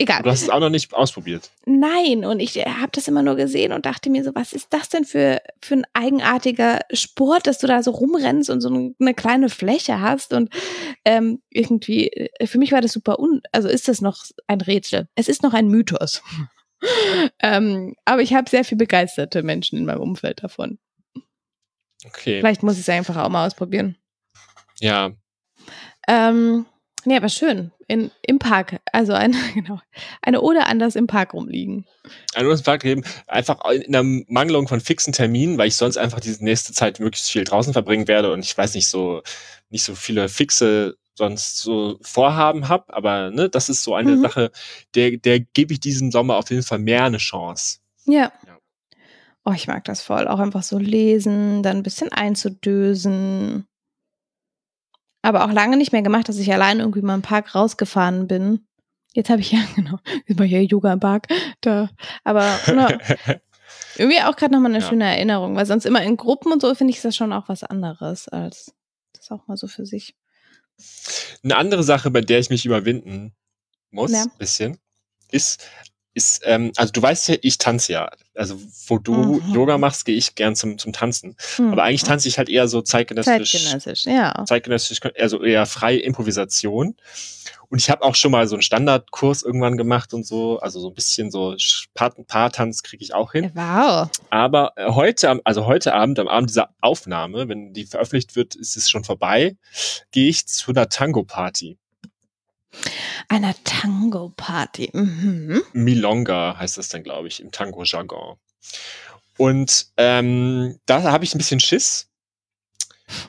[0.00, 0.22] Egal.
[0.22, 1.50] Du hast es auch noch nicht ausprobiert.
[1.64, 4.90] Nein, und ich habe das immer nur gesehen und dachte mir so, was ist das
[4.90, 9.48] denn für, für ein eigenartiger Sport, dass du da so rumrennst und so eine kleine
[9.48, 10.50] Fläche hast und
[11.04, 15.08] ähm, irgendwie, äh, für mich war das super un, also ist das noch ein Rätsel.
[15.16, 16.22] Es ist noch ein Mythos.
[17.40, 20.78] Ähm, aber ich habe sehr viel begeisterte Menschen in meinem Umfeld davon.
[22.04, 22.40] Okay.
[22.40, 23.96] Vielleicht muss ich es einfach auch mal ausprobieren.
[24.80, 25.10] Ja.
[26.06, 26.66] Ähm,
[27.04, 27.72] nee, aber schön.
[27.88, 28.80] In, Im Park.
[28.92, 29.80] Also ein, genau,
[30.22, 31.86] eine Ode an das im Park rumliegen.
[32.34, 36.20] Ein nur Frage geben, einfach in der Mangelung von fixen Terminen, weil ich sonst einfach
[36.20, 39.22] diese nächste Zeit möglichst viel draußen verbringen werde und ich weiß nicht so,
[39.70, 44.22] nicht so viele fixe sonst so Vorhaben habe, aber ne, das ist so eine Mhm.
[44.22, 44.50] Sache,
[44.94, 47.80] der, der gebe ich diesem Sommer auf jeden Fall mehr eine Chance.
[48.06, 48.32] Ja.
[48.46, 48.58] Ja.
[49.44, 50.26] Oh, ich mag das voll.
[50.28, 53.66] Auch einfach so lesen, dann ein bisschen einzudösen.
[55.22, 58.66] Aber auch lange nicht mehr gemacht, dass ich allein irgendwie mal im Park rausgefahren bin.
[59.14, 61.26] Jetzt habe ich ja, genau, jetzt mache ich ja Yoga im Park.
[61.60, 61.90] Da.
[62.24, 62.88] Aber na,
[63.96, 64.88] irgendwie auch gerade nochmal eine Ja.
[64.88, 67.64] schöne Erinnerung, weil sonst immer in Gruppen und so finde ich das schon auch was
[67.64, 68.72] anderes als
[69.14, 70.14] das auch mal so für sich.
[71.42, 73.32] Eine andere Sache, bei der ich mich überwinden
[73.90, 74.26] muss, Ja.
[74.38, 74.78] bisschen,
[75.30, 75.64] ist,
[76.14, 78.10] ist, ähm, also du weißt ja, ich tanze ja.
[78.34, 79.54] Also wo du Mhm.
[79.54, 81.36] Yoga machst, gehe ich gern zum, zum Tanzen.
[81.56, 81.72] Hm.
[81.72, 84.44] Aber eigentlich tanze ich halt eher so zeitgenössisch, zeitgenössisch, ja.
[84.46, 86.96] zeitgenössisch, also eher freie Improvisation.
[87.70, 90.88] Und ich habe auch schon mal so einen Standardkurs irgendwann gemacht und so, also so
[90.88, 91.54] ein bisschen so
[91.94, 93.50] Paar- Paartanz kriege ich auch hin.
[93.54, 94.08] Wow.
[94.30, 98.76] Aber äh, heute, also heute Abend, am Abend dieser Aufnahme, wenn die veröffentlicht wird, ist
[98.78, 99.56] es schon vorbei,
[100.12, 101.76] gehe ich zu einer Tango-Party.
[103.28, 104.90] Einer Tango-Party.
[104.92, 105.62] Mhm.
[105.72, 108.36] Milonga heißt das dann, glaube ich, im Tango-Jargon.
[109.36, 112.08] Und ähm, da habe ich ein bisschen Schiss.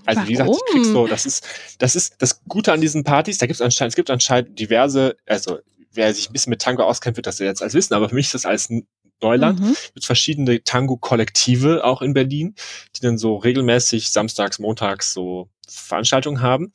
[0.05, 0.93] Also wie gesagt, ich krieg Warum?
[0.93, 1.47] so, das ist,
[1.77, 3.37] das ist das Gute an diesen Partys.
[3.37, 5.59] Da gibt es anscheinend, es gibt anscheinend diverse, also
[5.91, 8.25] wer sich ein bisschen mit Tango auskennt, wird das jetzt alles wissen, aber für mich
[8.27, 8.87] ist das alles n-
[9.21, 9.59] Neuland.
[9.59, 9.71] Mhm.
[9.71, 12.55] Es gibt verschiedene Tango-Kollektive auch in Berlin,
[12.95, 16.71] die dann so regelmäßig samstags, montags so Veranstaltungen haben.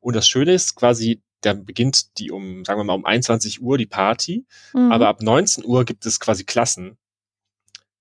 [0.00, 3.76] Und das Schöne ist quasi, da beginnt die um, sagen wir mal, um 21 Uhr
[3.78, 4.46] die Party.
[4.72, 4.90] Mhm.
[4.92, 6.96] Aber ab 19 Uhr gibt es quasi Klassen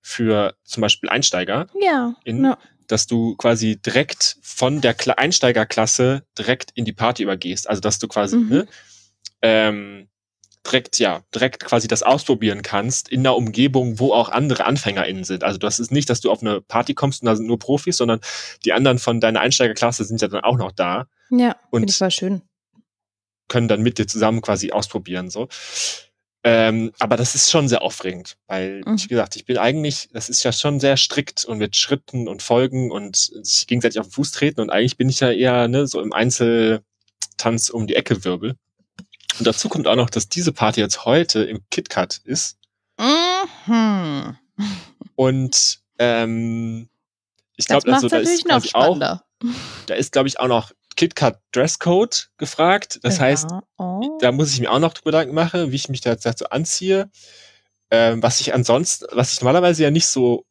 [0.02, 2.16] für zum Beispiel Einsteiger, ja.
[2.24, 2.58] in- ja.
[2.88, 7.70] dass du quasi direkt von der Kla Einsteigerklasse direkt in die Party übergehst.
[7.70, 8.50] Also dass du quasi Mhm.
[8.50, 8.68] ne,
[9.42, 10.08] ähm,
[10.66, 15.44] direkt, ja, direkt quasi das ausprobieren kannst in der Umgebung, wo auch andere AnfängerInnen sind.
[15.44, 17.98] Also das ist nicht, dass du auf eine Party kommst und da sind nur Profis,
[17.98, 18.20] sondern
[18.66, 22.12] die anderen von deiner Einsteigerklasse sind ja dann auch noch da Ja, Und- ich voll
[22.12, 22.42] schön.
[23.52, 25.48] Können dann mit dir zusammen quasi ausprobieren, so.
[26.44, 29.00] Ähm, aber das ist schon sehr aufregend, weil, Mhm.
[29.04, 32.42] wie gesagt, ich bin eigentlich, das ist ja schon sehr strikt und mit Schritten und
[32.42, 35.86] Folgen und sich gegenseitig auf den Fuß treten und eigentlich bin ich ja eher, ne,
[35.86, 38.56] so im Einzeltanz um die Ecke wirbel.
[39.38, 42.58] Und dazu kommt auch noch, dass diese Party jetzt heute im KitKat ist
[43.00, 44.38] Mhm.
[45.16, 46.90] und Ähm,
[47.58, 48.98] ich glaube, also da natürlich ist noch auch,
[49.86, 53.00] da ist, glaube ich, auch noch KitKat Dresscode gefragt.
[53.04, 53.64] Das heißt, ja.
[53.78, 54.18] oh.
[54.22, 57.10] da muss ich mir auch noch drüber Gedanken machen, wie ich mich da dazu anziehe.
[57.90, 60.46] Ähm, was ich ansonsten, was ich normalerweise ja nicht so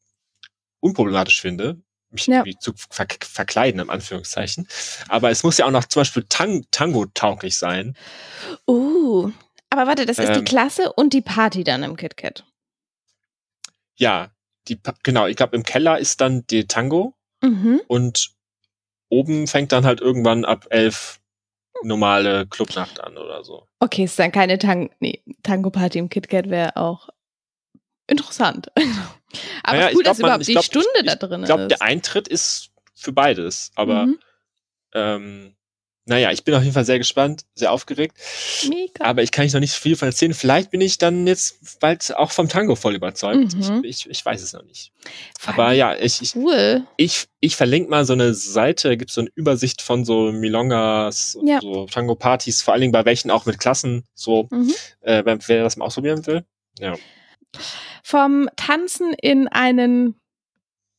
[0.79, 2.37] unproblematisch finde, mich Ja.
[2.39, 4.67] irgendwie zu ver verkleiden, im Anführungszeichen.
[5.07, 7.95] Aber es muss ja auch noch zum Beispiel Tang Tango-tauglich sein.
[8.67, 9.31] Uh.
[9.69, 10.45] Aber warte, das ist die Ähm.
[10.45, 12.43] Klasse und die Party dann im KitKat.
[13.95, 14.31] Ja,
[14.67, 17.81] die, genau, ich glaube, im Keller ist dann die Tango Mhm.
[17.87, 18.31] und
[19.11, 21.19] oben fängt dann halt irgendwann ab elf
[21.83, 23.67] normale Clubnacht an oder so.
[23.79, 27.09] Okay, ist dann keine Tang nee, Tango-Party im KitKat wäre auch
[28.07, 28.71] interessant.
[29.63, 31.41] Aber Naja, cool, ich glaub, dass man- überhaupt ich die glaub, Stunde ich- da drin
[31.41, 31.69] Ich glaube, ist.
[31.71, 33.71] der Eintritt ist für beides.
[33.75, 34.19] Aber Mhm.
[34.93, 35.55] ähm,
[36.05, 38.17] naja, ich bin auf jeden Fall sehr gespannt, sehr aufgeregt.
[38.67, 39.05] Mega.
[39.05, 40.33] Aber ich kann ich noch nicht viel von erzählen.
[40.33, 43.53] Vielleicht bin ich dann jetzt bald auch vom Tango voll überzeugt.
[43.55, 43.81] Mhm.
[43.83, 44.91] Ich, ich, ich weiß es noch nicht.
[45.39, 46.83] Voll Aber ja, ich, ich, cool.
[46.97, 50.31] ich, ich verlinke mal so eine Seite, da gibt es so eine Übersicht von so
[50.31, 51.59] Milongas und Ja.
[51.61, 54.73] so Tango-Partys, vor allen Dingen bei welchen auch mit Klassen, so, Mhm.
[55.01, 56.43] äh, wer, wer das mal ausprobieren will.
[56.79, 56.95] Ja.
[58.03, 60.15] Vom Tanzen in einen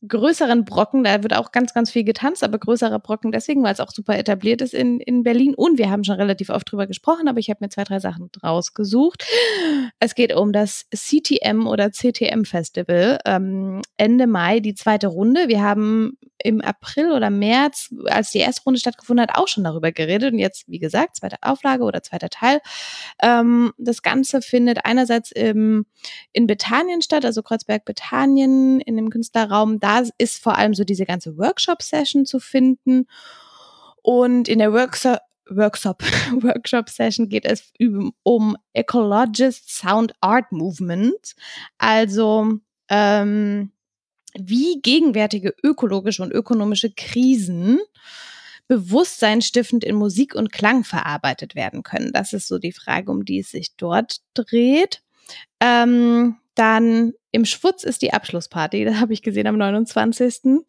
[0.06, 3.80] größeren Brocken, da wird auch ganz, ganz viel getanzt, aber größerer Brocken deswegen, weil es
[3.80, 5.54] auch super etabliert ist in, in Berlin.
[5.54, 8.30] Und wir haben schon relativ oft drüber gesprochen, aber ich habe mir zwei, drei Sachen
[8.42, 9.24] rausgesucht.
[10.00, 13.18] Es geht um das CTM oder CTM Festival.
[13.24, 15.48] Ähm, Ende Mai die zweite Runde.
[15.48, 19.92] Wir haben im April oder März, als die erste Runde stattgefunden hat, auch schon darüber
[19.92, 20.33] geredet.
[20.33, 22.61] Und jetzt, wie gesagt, zweite Auflage oder zweiter Teil.
[23.22, 25.87] Ähm, das Ganze findet einerseits im,
[26.33, 29.81] in Bethanien statt, also Kreuzberg-Bethanien, in dem Künstlerraum.
[29.81, 33.07] Da ist vor allem so diese ganze Workshop-Session zu finden.
[34.02, 35.20] Und in der Workshop
[35.57, 36.02] Workshop,
[36.42, 41.35] Workshop Session geht es um, um Ecologist Sound Art Movement.
[41.78, 43.71] Also ähm,
[44.38, 47.78] wie gegenwärtige ökologische und ökonomische Krisen
[48.68, 52.12] bewusstseinsstiftend in Musik und Klang verarbeitet werden können.
[52.12, 55.02] Das ist so die Frage, um die es sich dort dreht.
[55.60, 60.64] Ähm, dann im Schwutz ist die Abschlussparty, das habe ich gesehen am 29.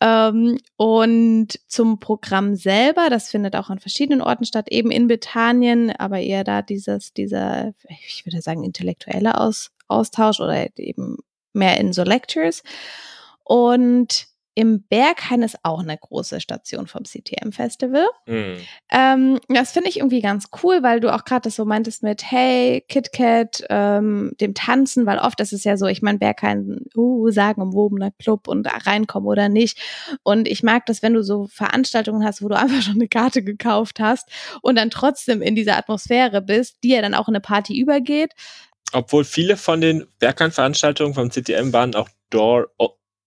[0.00, 5.90] Ähm, und zum Programm selber, das findet auch an verschiedenen Orten statt, eben in Bethanien,
[5.90, 11.18] aber eher da dieses, dieser, ich würde sagen, intellektuelle Aus, Austausch oder eben
[11.52, 12.62] mehr in so Lectures.
[13.44, 18.06] Und im Berghain ist auch eine große Station vom CTM Festival.
[18.26, 18.56] Hm.
[18.90, 22.22] Ähm, das finde ich irgendwie ganz cool, weil du auch gerade das so meintest mit
[22.30, 27.30] Hey, KitKat, ähm, dem Tanzen, weil oft ist es ja so, ich meine, Berghain, uh,
[27.30, 29.78] sagenumwobener Club und reinkommen oder nicht.
[30.22, 33.42] Und ich mag das, wenn du so Veranstaltungen hast, wo du einfach schon eine Karte
[33.42, 34.28] gekauft hast
[34.60, 38.32] und dann trotzdem in dieser Atmosphäre bist, die ja dann auch in eine Party übergeht.
[38.92, 42.68] Obwohl viele von den Bergheim-Veranstaltungen vom CTM waren auch Door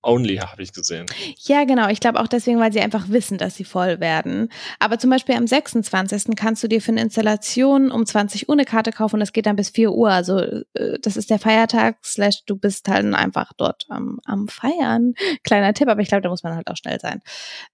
[0.06, 1.08] Only, habe ich gesehen.
[1.40, 1.90] Ja, genau.
[1.90, 4.50] Ich glaube auch deswegen, weil sie einfach wissen, dass sie voll werden.
[4.80, 6.36] Aber zum Beispiel am 26.
[6.36, 9.48] kannst du dir für eine Installation um 20 Uhr eine Karte kaufen und das geht
[9.48, 10.12] dann bis 4 Uhr.
[10.12, 15.14] Also äh, das ist der Feiertag, slash du bist halt einfach dort am, am Feiern.
[15.44, 17.22] Kleiner Tipp, aber ich glaube, da muss man halt auch schnell sein.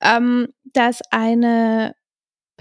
[0.01, 1.95] Ähm, da ist eine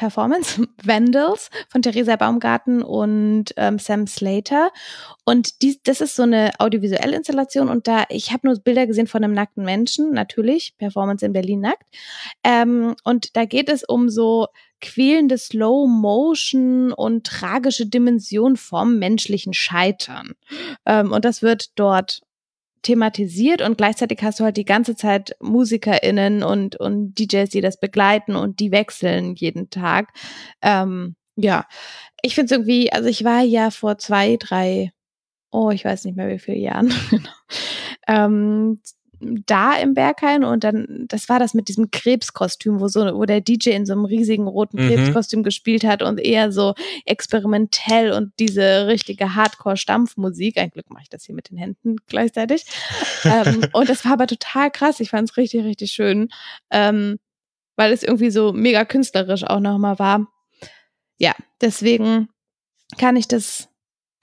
[0.00, 4.70] Performance, Vandals von Theresa Baumgarten und ähm, Sam Slater.
[5.26, 9.06] Und die, das ist so eine audiovisuelle Installation und da, ich habe nur Bilder gesehen
[9.06, 11.84] von einem nackten Menschen, natürlich, Performance in Berlin nackt.
[12.42, 14.46] Ähm, und da geht es um so
[14.80, 20.32] quälende Slow Motion und tragische Dimension vom menschlichen Scheitern.
[20.86, 22.22] Ähm, und das wird dort
[22.82, 27.78] thematisiert und gleichzeitig hast du halt die ganze Zeit MusikerInnen und, und DJs, die das
[27.78, 30.08] begleiten und die wechseln jeden Tag.
[30.62, 31.66] Ähm, ja,
[32.22, 34.92] ich finde es irgendwie, also ich war ja vor zwei, drei,
[35.50, 36.92] oh, ich weiß nicht mehr wie viele Jahren,
[38.08, 38.80] ähm,
[39.20, 43.40] da im Berghain und dann, das war das mit diesem Krebskostüm, wo so, wo der
[43.40, 44.88] DJ in so einem riesigen roten Mhm.
[44.88, 50.56] Krebskostüm gespielt hat und eher so experimentell und diese richtige Hardcore-Stampfmusik.
[50.58, 52.64] Ein Glück mache ich das hier mit den Händen gleichzeitig.
[53.24, 55.00] ähm, und das war aber total krass.
[55.00, 56.30] Ich fand es richtig, richtig schön,
[56.70, 57.18] ähm,
[57.76, 60.26] weil es irgendwie so mega künstlerisch auch nochmal war.
[61.18, 62.28] Ja, deswegen
[62.96, 63.68] kann ich das,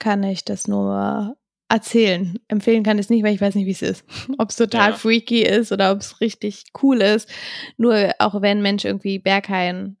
[0.00, 1.36] kann ich das nur
[1.68, 2.38] erzählen.
[2.48, 4.04] Empfehlen kann ich es nicht, weil ich weiß nicht, wie es ist.
[4.38, 4.96] Ob es total Ja.
[4.96, 7.28] freaky ist oder ob es richtig cool ist.
[7.76, 9.96] Nur auch wenn ein Mensch irgendwie Berghain,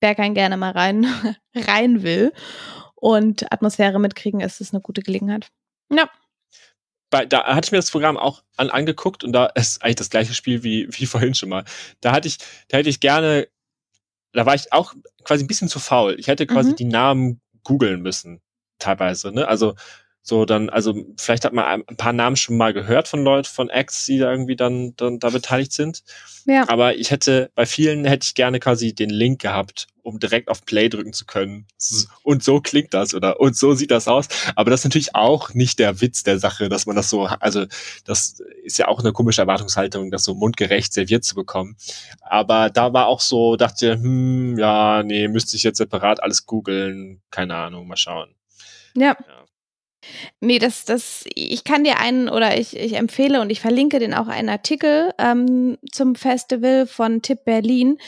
[0.00, 1.06] Berghain gerne mal rein,
[1.54, 2.32] rein will
[2.94, 5.48] und Atmosphäre mitkriegen, ist es eine gute Gelegenheit.
[5.92, 6.08] Ja.
[7.10, 10.10] Bei, da hatte ich mir das Programm auch an, angeguckt und da ist eigentlich das
[10.10, 11.64] gleiche Spiel wie, wie vorhin schon mal.
[12.00, 13.48] Da hatte ich, da hätte ich gerne,
[14.32, 16.16] da war ich auch quasi ein bisschen zu faul.
[16.18, 16.76] Ich hätte quasi Mhm.
[16.76, 18.40] die Namen googeln müssen,
[18.78, 19.30] teilweise.
[19.32, 19.46] Ne?
[19.46, 19.74] Also
[20.26, 23.68] So, dann, also vielleicht hat man ein paar Namen schon mal gehört von Leuten von
[23.68, 26.02] X, die da irgendwie dann, dann da beteiligt sind.
[26.46, 26.66] Ja.
[26.70, 30.64] Aber ich hätte, bei vielen hätte ich gerne quasi den Link gehabt, um direkt auf
[30.64, 31.66] Play drücken zu können.
[32.22, 34.28] Und so klingt das oder und so sieht das aus.
[34.56, 37.66] Aber das ist natürlich auch nicht der Witz der Sache, dass man das so, also
[38.06, 41.76] das ist ja auch eine komische Erwartungshaltung, das so mundgerecht serviert zu bekommen.
[42.22, 47.20] Aber da war auch so, dachte, hm, ja, nee, müsste ich jetzt separat alles googeln.
[47.30, 48.34] Keine Ahnung, mal schauen.
[48.94, 49.18] ja.
[49.28, 49.43] ja.
[50.40, 54.14] Nee, das, das, ich kann dir einen oder ich, ich empfehle und ich verlinke den
[54.14, 57.98] auch einen Artikel ähm, zum Festival von Tipp Berlin,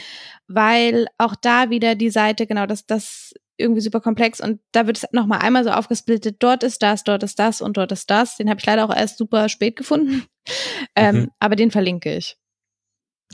[0.48, 4.98] weil auch da wieder die Seite, genau, das, das irgendwie super komplex und da wird
[4.98, 8.36] es nochmal einmal so aufgesplittet, dort ist das, dort ist das und dort ist das.
[8.36, 10.26] Den habe ich leider auch erst super spät gefunden.
[10.96, 11.30] ähm, mhm.
[11.38, 12.36] Aber den verlinke ich.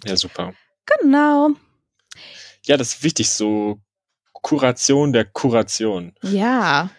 [0.05, 0.55] Ja, super.
[0.87, 1.51] Genau.
[2.65, 3.81] Ja, das ist wichtig, so
[4.33, 6.15] Kuration der Kuration.
[6.23, 6.91] Ja.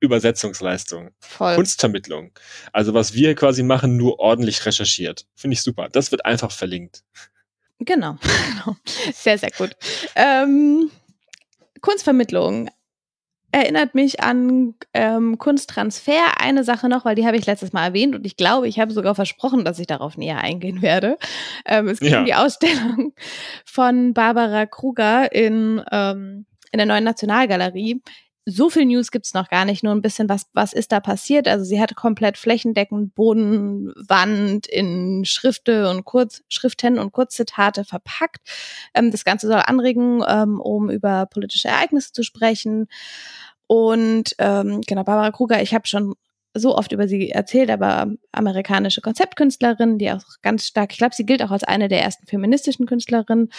[0.00, 1.54] Übersetzungsleistung, Voll.
[1.56, 2.32] Kunstvermittlung.
[2.72, 5.26] Also was wir quasi machen, nur ordentlich recherchiert.
[5.34, 5.88] Finde ich super.
[5.90, 7.02] Das wird einfach verlinkt.
[7.78, 8.16] Genau,
[8.50, 8.76] genau.
[9.12, 9.76] Sehr, sehr gut.
[10.14, 10.90] Ähm,
[11.80, 12.70] Kunstvermittlung
[13.52, 16.40] erinnert mich an ähm, Kunsttransfer.
[16.40, 18.92] Eine Sache noch, weil die habe ich letztes Mal erwähnt und ich glaube, ich habe
[18.92, 21.18] sogar versprochen, dass ich darauf näher eingehen werde.
[21.66, 22.20] Ähm, es geht ja.
[22.20, 23.12] um die Ausstellung
[23.66, 28.00] von Barbara Kruger in, ähm, in der neuen Nationalgalerie
[28.44, 31.46] so viel News gibt's noch gar nicht, nur ein bisschen, was, was ist da passiert.
[31.46, 38.40] Also sie hatte komplett flächendeckend Bodenwand in Schrifte und Kurz, Schriften und Kurzzitate verpackt.
[38.94, 42.88] Ähm, das Ganze soll anregen, ähm, um über politische Ereignisse zu sprechen.
[43.68, 46.14] Und ähm, genau, Barbara Kruger, ich habe schon
[46.54, 51.24] so oft über sie erzählt, aber amerikanische Konzeptkünstlerin, die auch ganz stark, ich glaube, sie
[51.24, 53.50] gilt auch als eine der ersten feministischen Künstlerinnen,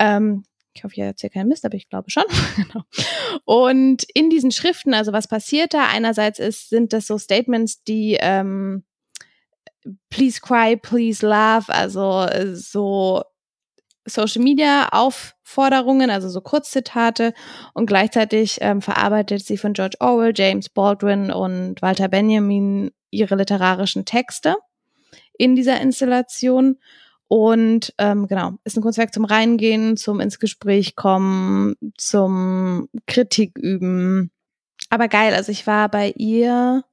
[0.00, 0.44] ähm,
[0.78, 2.24] ich hoffe, ich erzähle keinen Mist, aber ich glaube schon.
[2.56, 2.84] Genau.
[3.44, 5.86] Und in diesen Schriften, also was passiert da?
[5.86, 8.84] Einerseits ist, sind das so Statements, die ähm,
[10.10, 13.22] Please cry, please laugh, also äh, so
[14.04, 17.32] Social Media Aufforderungen, also so Kurzzitate
[17.74, 24.04] und gleichzeitig ähm, verarbeitet sie von George Orwell, James Baldwin und Walter Benjamin ihre literarischen
[24.04, 24.56] Texte
[25.38, 26.78] in dieser Installation
[27.28, 34.30] und ähm, genau, ist ein Kunstwerk zum Reingehen, zum ins Gespräch kommen, zum Kritik üben.
[34.88, 36.84] Aber geil, also ich war bei ihr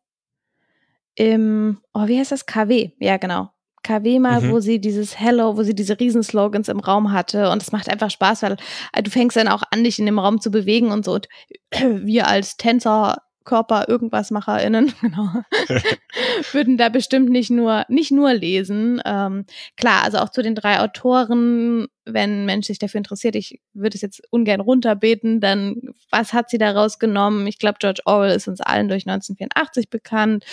[1.15, 2.45] im, oh, wie heißt das?
[2.45, 3.49] KW, ja genau.
[3.83, 4.51] KW mal, mhm.
[4.51, 7.49] wo sie dieses Hello, wo sie diese Riesenslogans im Raum hatte.
[7.51, 8.57] Und es macht einfach Spaß, weil
[8.91, 11.13] äh, du fängst dann auch an, dich in dem Raum zu bewegen und so.
[11.13, 11.29] Und
[11.71, 15.29] wir als Tänzer Körper irgendwas MacherInnen, genau,
[16.51, 19.01] würden da bestimmt nicht nur, nicht nur lesen.
[19.05, 19.45] Ähm,
[19.77, 23.95] klar, also auch zu den drei Autoren, wenn ein Mensch sich dafür interessiert, ich würde
[23.95, 27.47] es jetzt ungern runterbeten, dann was hat sie daraus genommen?
[27.47, 30.43] Ich glaube, George Orwell ist uns allen durch 1984 bekannt.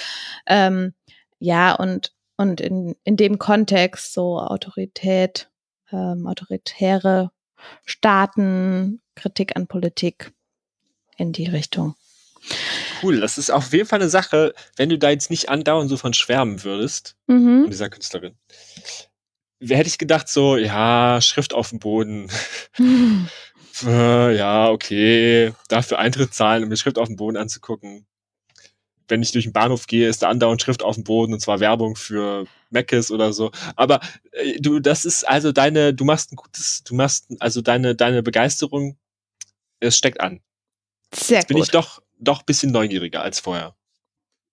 [0.46, 0.94] Ähm,
[1.38, 5.50] ja, und, und in, in dem Kontext so Autorität,
[5.90, 7.31] ähm, autoritäre
[7.85, 10.33] Staaten, Kritik an Politik
[11.16, 11.94] in die Richtung.
[13.02, 15.96] Cool, das ist auf jeden Fall eine Sache, wenn du da jetzt nicht andauernd so
[15.96, 17.62] von schwärmen würdest, mhm.
[17.62, 18.37] von dieser Künstlerin.
[19.61, 22.28] Wer hätte ich gedacht, so, ja, Schrift auf dem Boden.
[23.85, 28.07] äh, ja, okay, dafür Eintritt zahlen, um mir Schrift auf dem Boden anzugucken.
[29.09, 31.61] Wenn ich durch den Bahnhof gehe, ist da andauernd Schrift auf dem Boden und zwar
[31.61, 33.52] Werbung für Meckes oder so.
[33.76, 34.00] Aber
[34.33, 38.22] äh, du, das ist also deine, du machst ein gutes, du machst also deine, deine
[38.22, 38.96] Begeisterung,
[39.81, 40.40] es steckt an.
[41.14, 41.66] Sehr Jetzt bin gut.
[41.66, 43.74] ich doch doch bisschen neugieriger als vorher.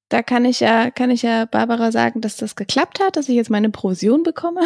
[0.10, 3.36] Da kann ich ja, kann ich ja Barbara sagen, dass das geklappt hat, dass ich
[3.36, 4.62] jetzt meine Provision bekomme.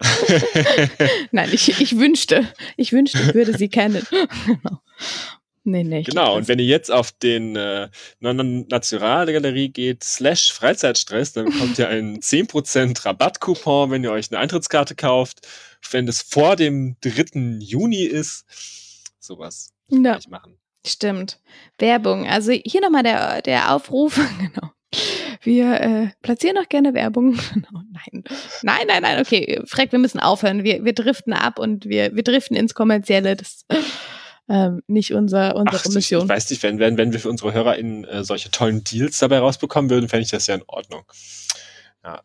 [1.32, 2.46] Nein, ich, ich wünschte,
[2.76, 4.06] ich wünschte, ich würde sie kennen.
[4.46, 4.80] genau.
[5.64, 11.46] Nee, nee, genau, und wenn ihr jetzt auf den äh, Nationalgalerie geht, slash Freizeitstress, dann
[11.46, 15.46] bekommt ihr einen 10% Rabattcoupon, wenn ihr euch eine Eintrittskarte kauft.
[15.90, 17.58] Wenn es vor dem 3.
[17.58, 18.46] Juni ist,
[19.20, 20.12] sowas ja.
[20.12, 20.58] kann ich machen.
[20.88, 21.40] Stimmt.
[21.78, 22.26] Werbung.
[22.26, 24.16] Also hier nochmal der, der Aufruf.
[24.38, 24.72] genau.
[25.42, 27.38] Wir äh, platzieren noch gerne Werbung.
[27.52, 27.82] Genau.
[27.92, 28.24] nein.
[28.62, 29.20] Nein, nein, nein.
[29.20, 30.64] Okay, Freck, wir müssen aufhören.
[30.64, 33.36] Wir, wir driften ab und wir, wir driften ins Kommerzielle.
[33.36, 33.64] Das
[34.48, 36.22] ähm, nicht unser, unsere Ach, Mission.
[36.22, 39.38] Ich weiß nicht, wenn, wenn, wenn wir für unsere HörerInnen äh, solche tollen Deals dabei
[39.38, 41.04] rausbekommen würden, fände ich das ja in Ordnung.
[42.02, 42.22] Ja.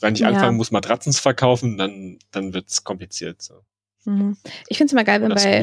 [0.00, 0.28] Wenn ich ja.
[0.28, 3.42] anfangen muss, Matratzen zu verkaufen, dann, dann wird es kompliziert.
[3.42, 3.62] So.
[4.04, 4.36] Mhm.
[4.68, 5.62] Ich finde es immer geil, wenn bei,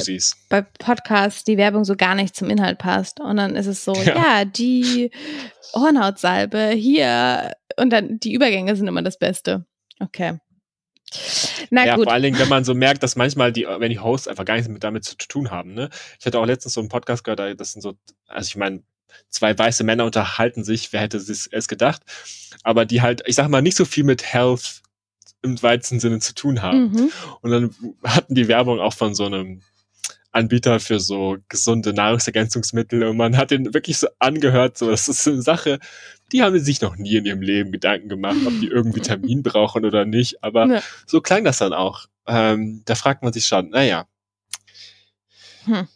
[0.50, 3.20] bei Podcasts die Werbung so gar nicht zum Inhalt passt.
[3.20, 5.12] Und dann ist es so, ja, ja die
[5.74, 7.54] Hornhautsalbe hier.
[7.78, 9.66] Und dann die Übergänge sind immer das Beste.
[10.00, 10.40] Okay.
[11.70, 12.06] Na ja, gut.
[12.06, 14.56] vor allen Dingen, wenn man so merkt, dass manchmal die, wenn die Hosts einfach gar
[14.56, 15.74] nichts mit damit zu tun haben.
[15.74, 15.90] Ne?
[16.20, 17.96] Ich hatte auch letztens so einen Podcast gehört, das sind so,
[18.28, 18.84] also ich meine,
[19.30, 22.02] zwei weiße Männer unterhalten sich, wer hätte es gedacht,
[22.64, 24.82] aber die halt, ich sag mal, nicht so viel mit Health
[25.46, 26.92] im weitesten Sinne zu tun haben.
[26.92, 27.12] Mhm.
[27.42, 29.62] Und dann hatten die Werbung auch von so einem
[30.36, 35.26] Anbieter für so gesunde Nahrungsergänzungsmittel und man hat den wirklich so angehört, so das ist
[35.28, 35.80] eine Sache,
[36.32, 39.86] die haben sich noch nie in ihrem Leben Gedanken gemacht, ob die irgendwie Vitamin brauchen
[39.86, 40.84] oder nicht, aber ja.
[41.08, 42.08] so klang das dann auch.
[42.28, 44.08] Ähm, da fragt man sich schon, naja.
[45.66, 45.88] Hm.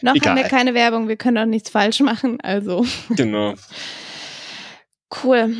[0.00, 0.30] Noch Egal.
[0.30, 2.84] haben wir keine Werbung, wir können auch nichts falsch machen, also.
[3.10, 3.54] Genau.
[5.22, 5.56] Cool.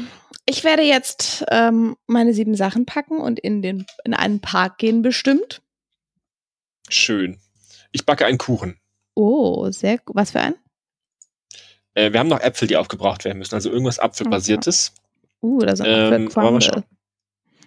[0.50, 5.02] Ich werde jetzt ähm, meine sieben Sachen packen und in, den, in einen Park gehen
[5.02, 5.60] bestimmt.
[6.88, 7.38] Schön.
[7.92, 8.80] Ich backe einen Kuchen.
[9.14, 10.16] Oh, sehr gut.
[10.16, 10.54] Was für ein?
[11.92, 14.94] Äh, wir haben noch Äpfel, die aufgebraucht werden müssen, also irgendwas Apfelbasiertes.
[15.42, 16.84] Uh, da sind ähm, Apfelcrumble.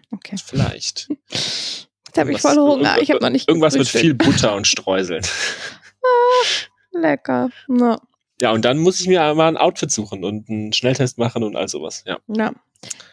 [0.09, 0.37] Okay.
[0.43, 1.07] Vielleicht.
[1.29, 2.99] Jetzt habe ich voll Hunger.
[2.99, 5.23] Ich habe noch nicht Irgendwas mit viel Butter und Streuseln.
[6.03, 7.51] ah, lecker.
[7.67, 7.99] No.
[8.39, 11.55] Ja, und dann muss ich mir mal ein Outfit suchen und einen Schnelltest machen und
[11.55, 12.03] all sowas.
[12.07, 12.17] Ja.
[12.27, 12.51] ja.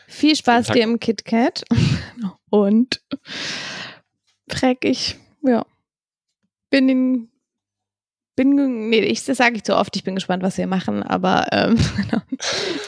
[0.07, 1.65] Viel Spaß dir im KitKat.
[2.51, 3.03] und
[4.49, 5.17] dreckig.
[5.43, 5.65] Ja
[6.71, 7.29] bin in,
[8.37, 11.47] bin, nee, ich, das sage ich zu oft, ich bin gespannt, was wir machen, aber
[11.53, 11.79] ähm,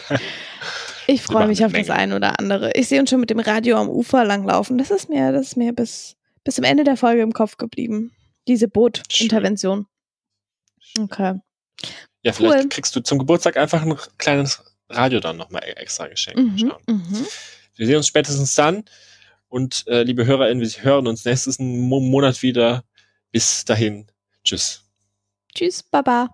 [1.06, 1.86] ich freue mich auf Menge.
[1.86, 2.72] das eine oder andere.
[2.74, 4.78] Ich sehe uns schon mit dem Radio am Ufer langlaufen.
[4.78, 8.12] Das ist mir, das ist mir bis, bis zum Ende der Folge im Kopf geblieben.
[8.48, 9.86] Diese Bootintervention.
[10.98, 11.40] Okay.
[12.22, 12.68] Ja, vielleicht cool.
[12.68, 16.62] kriegst du zum Geburtstag einfach ein kleines Radio dann nochmal e-, extra geschenkt.
[16.62, 17.26] Mhm, mhm.
[17.76, 18.84] Wir sehen uns spätestens dann.
[19.48, 22.84] Und äh, liebe HörerInnen, wir hören uns nächstes Monat wieder.
[23.32, 24.06] Bis dahin.
[24.44, 24.84] Tschüss.
[25.54, 26.28] Tschüss, Baba.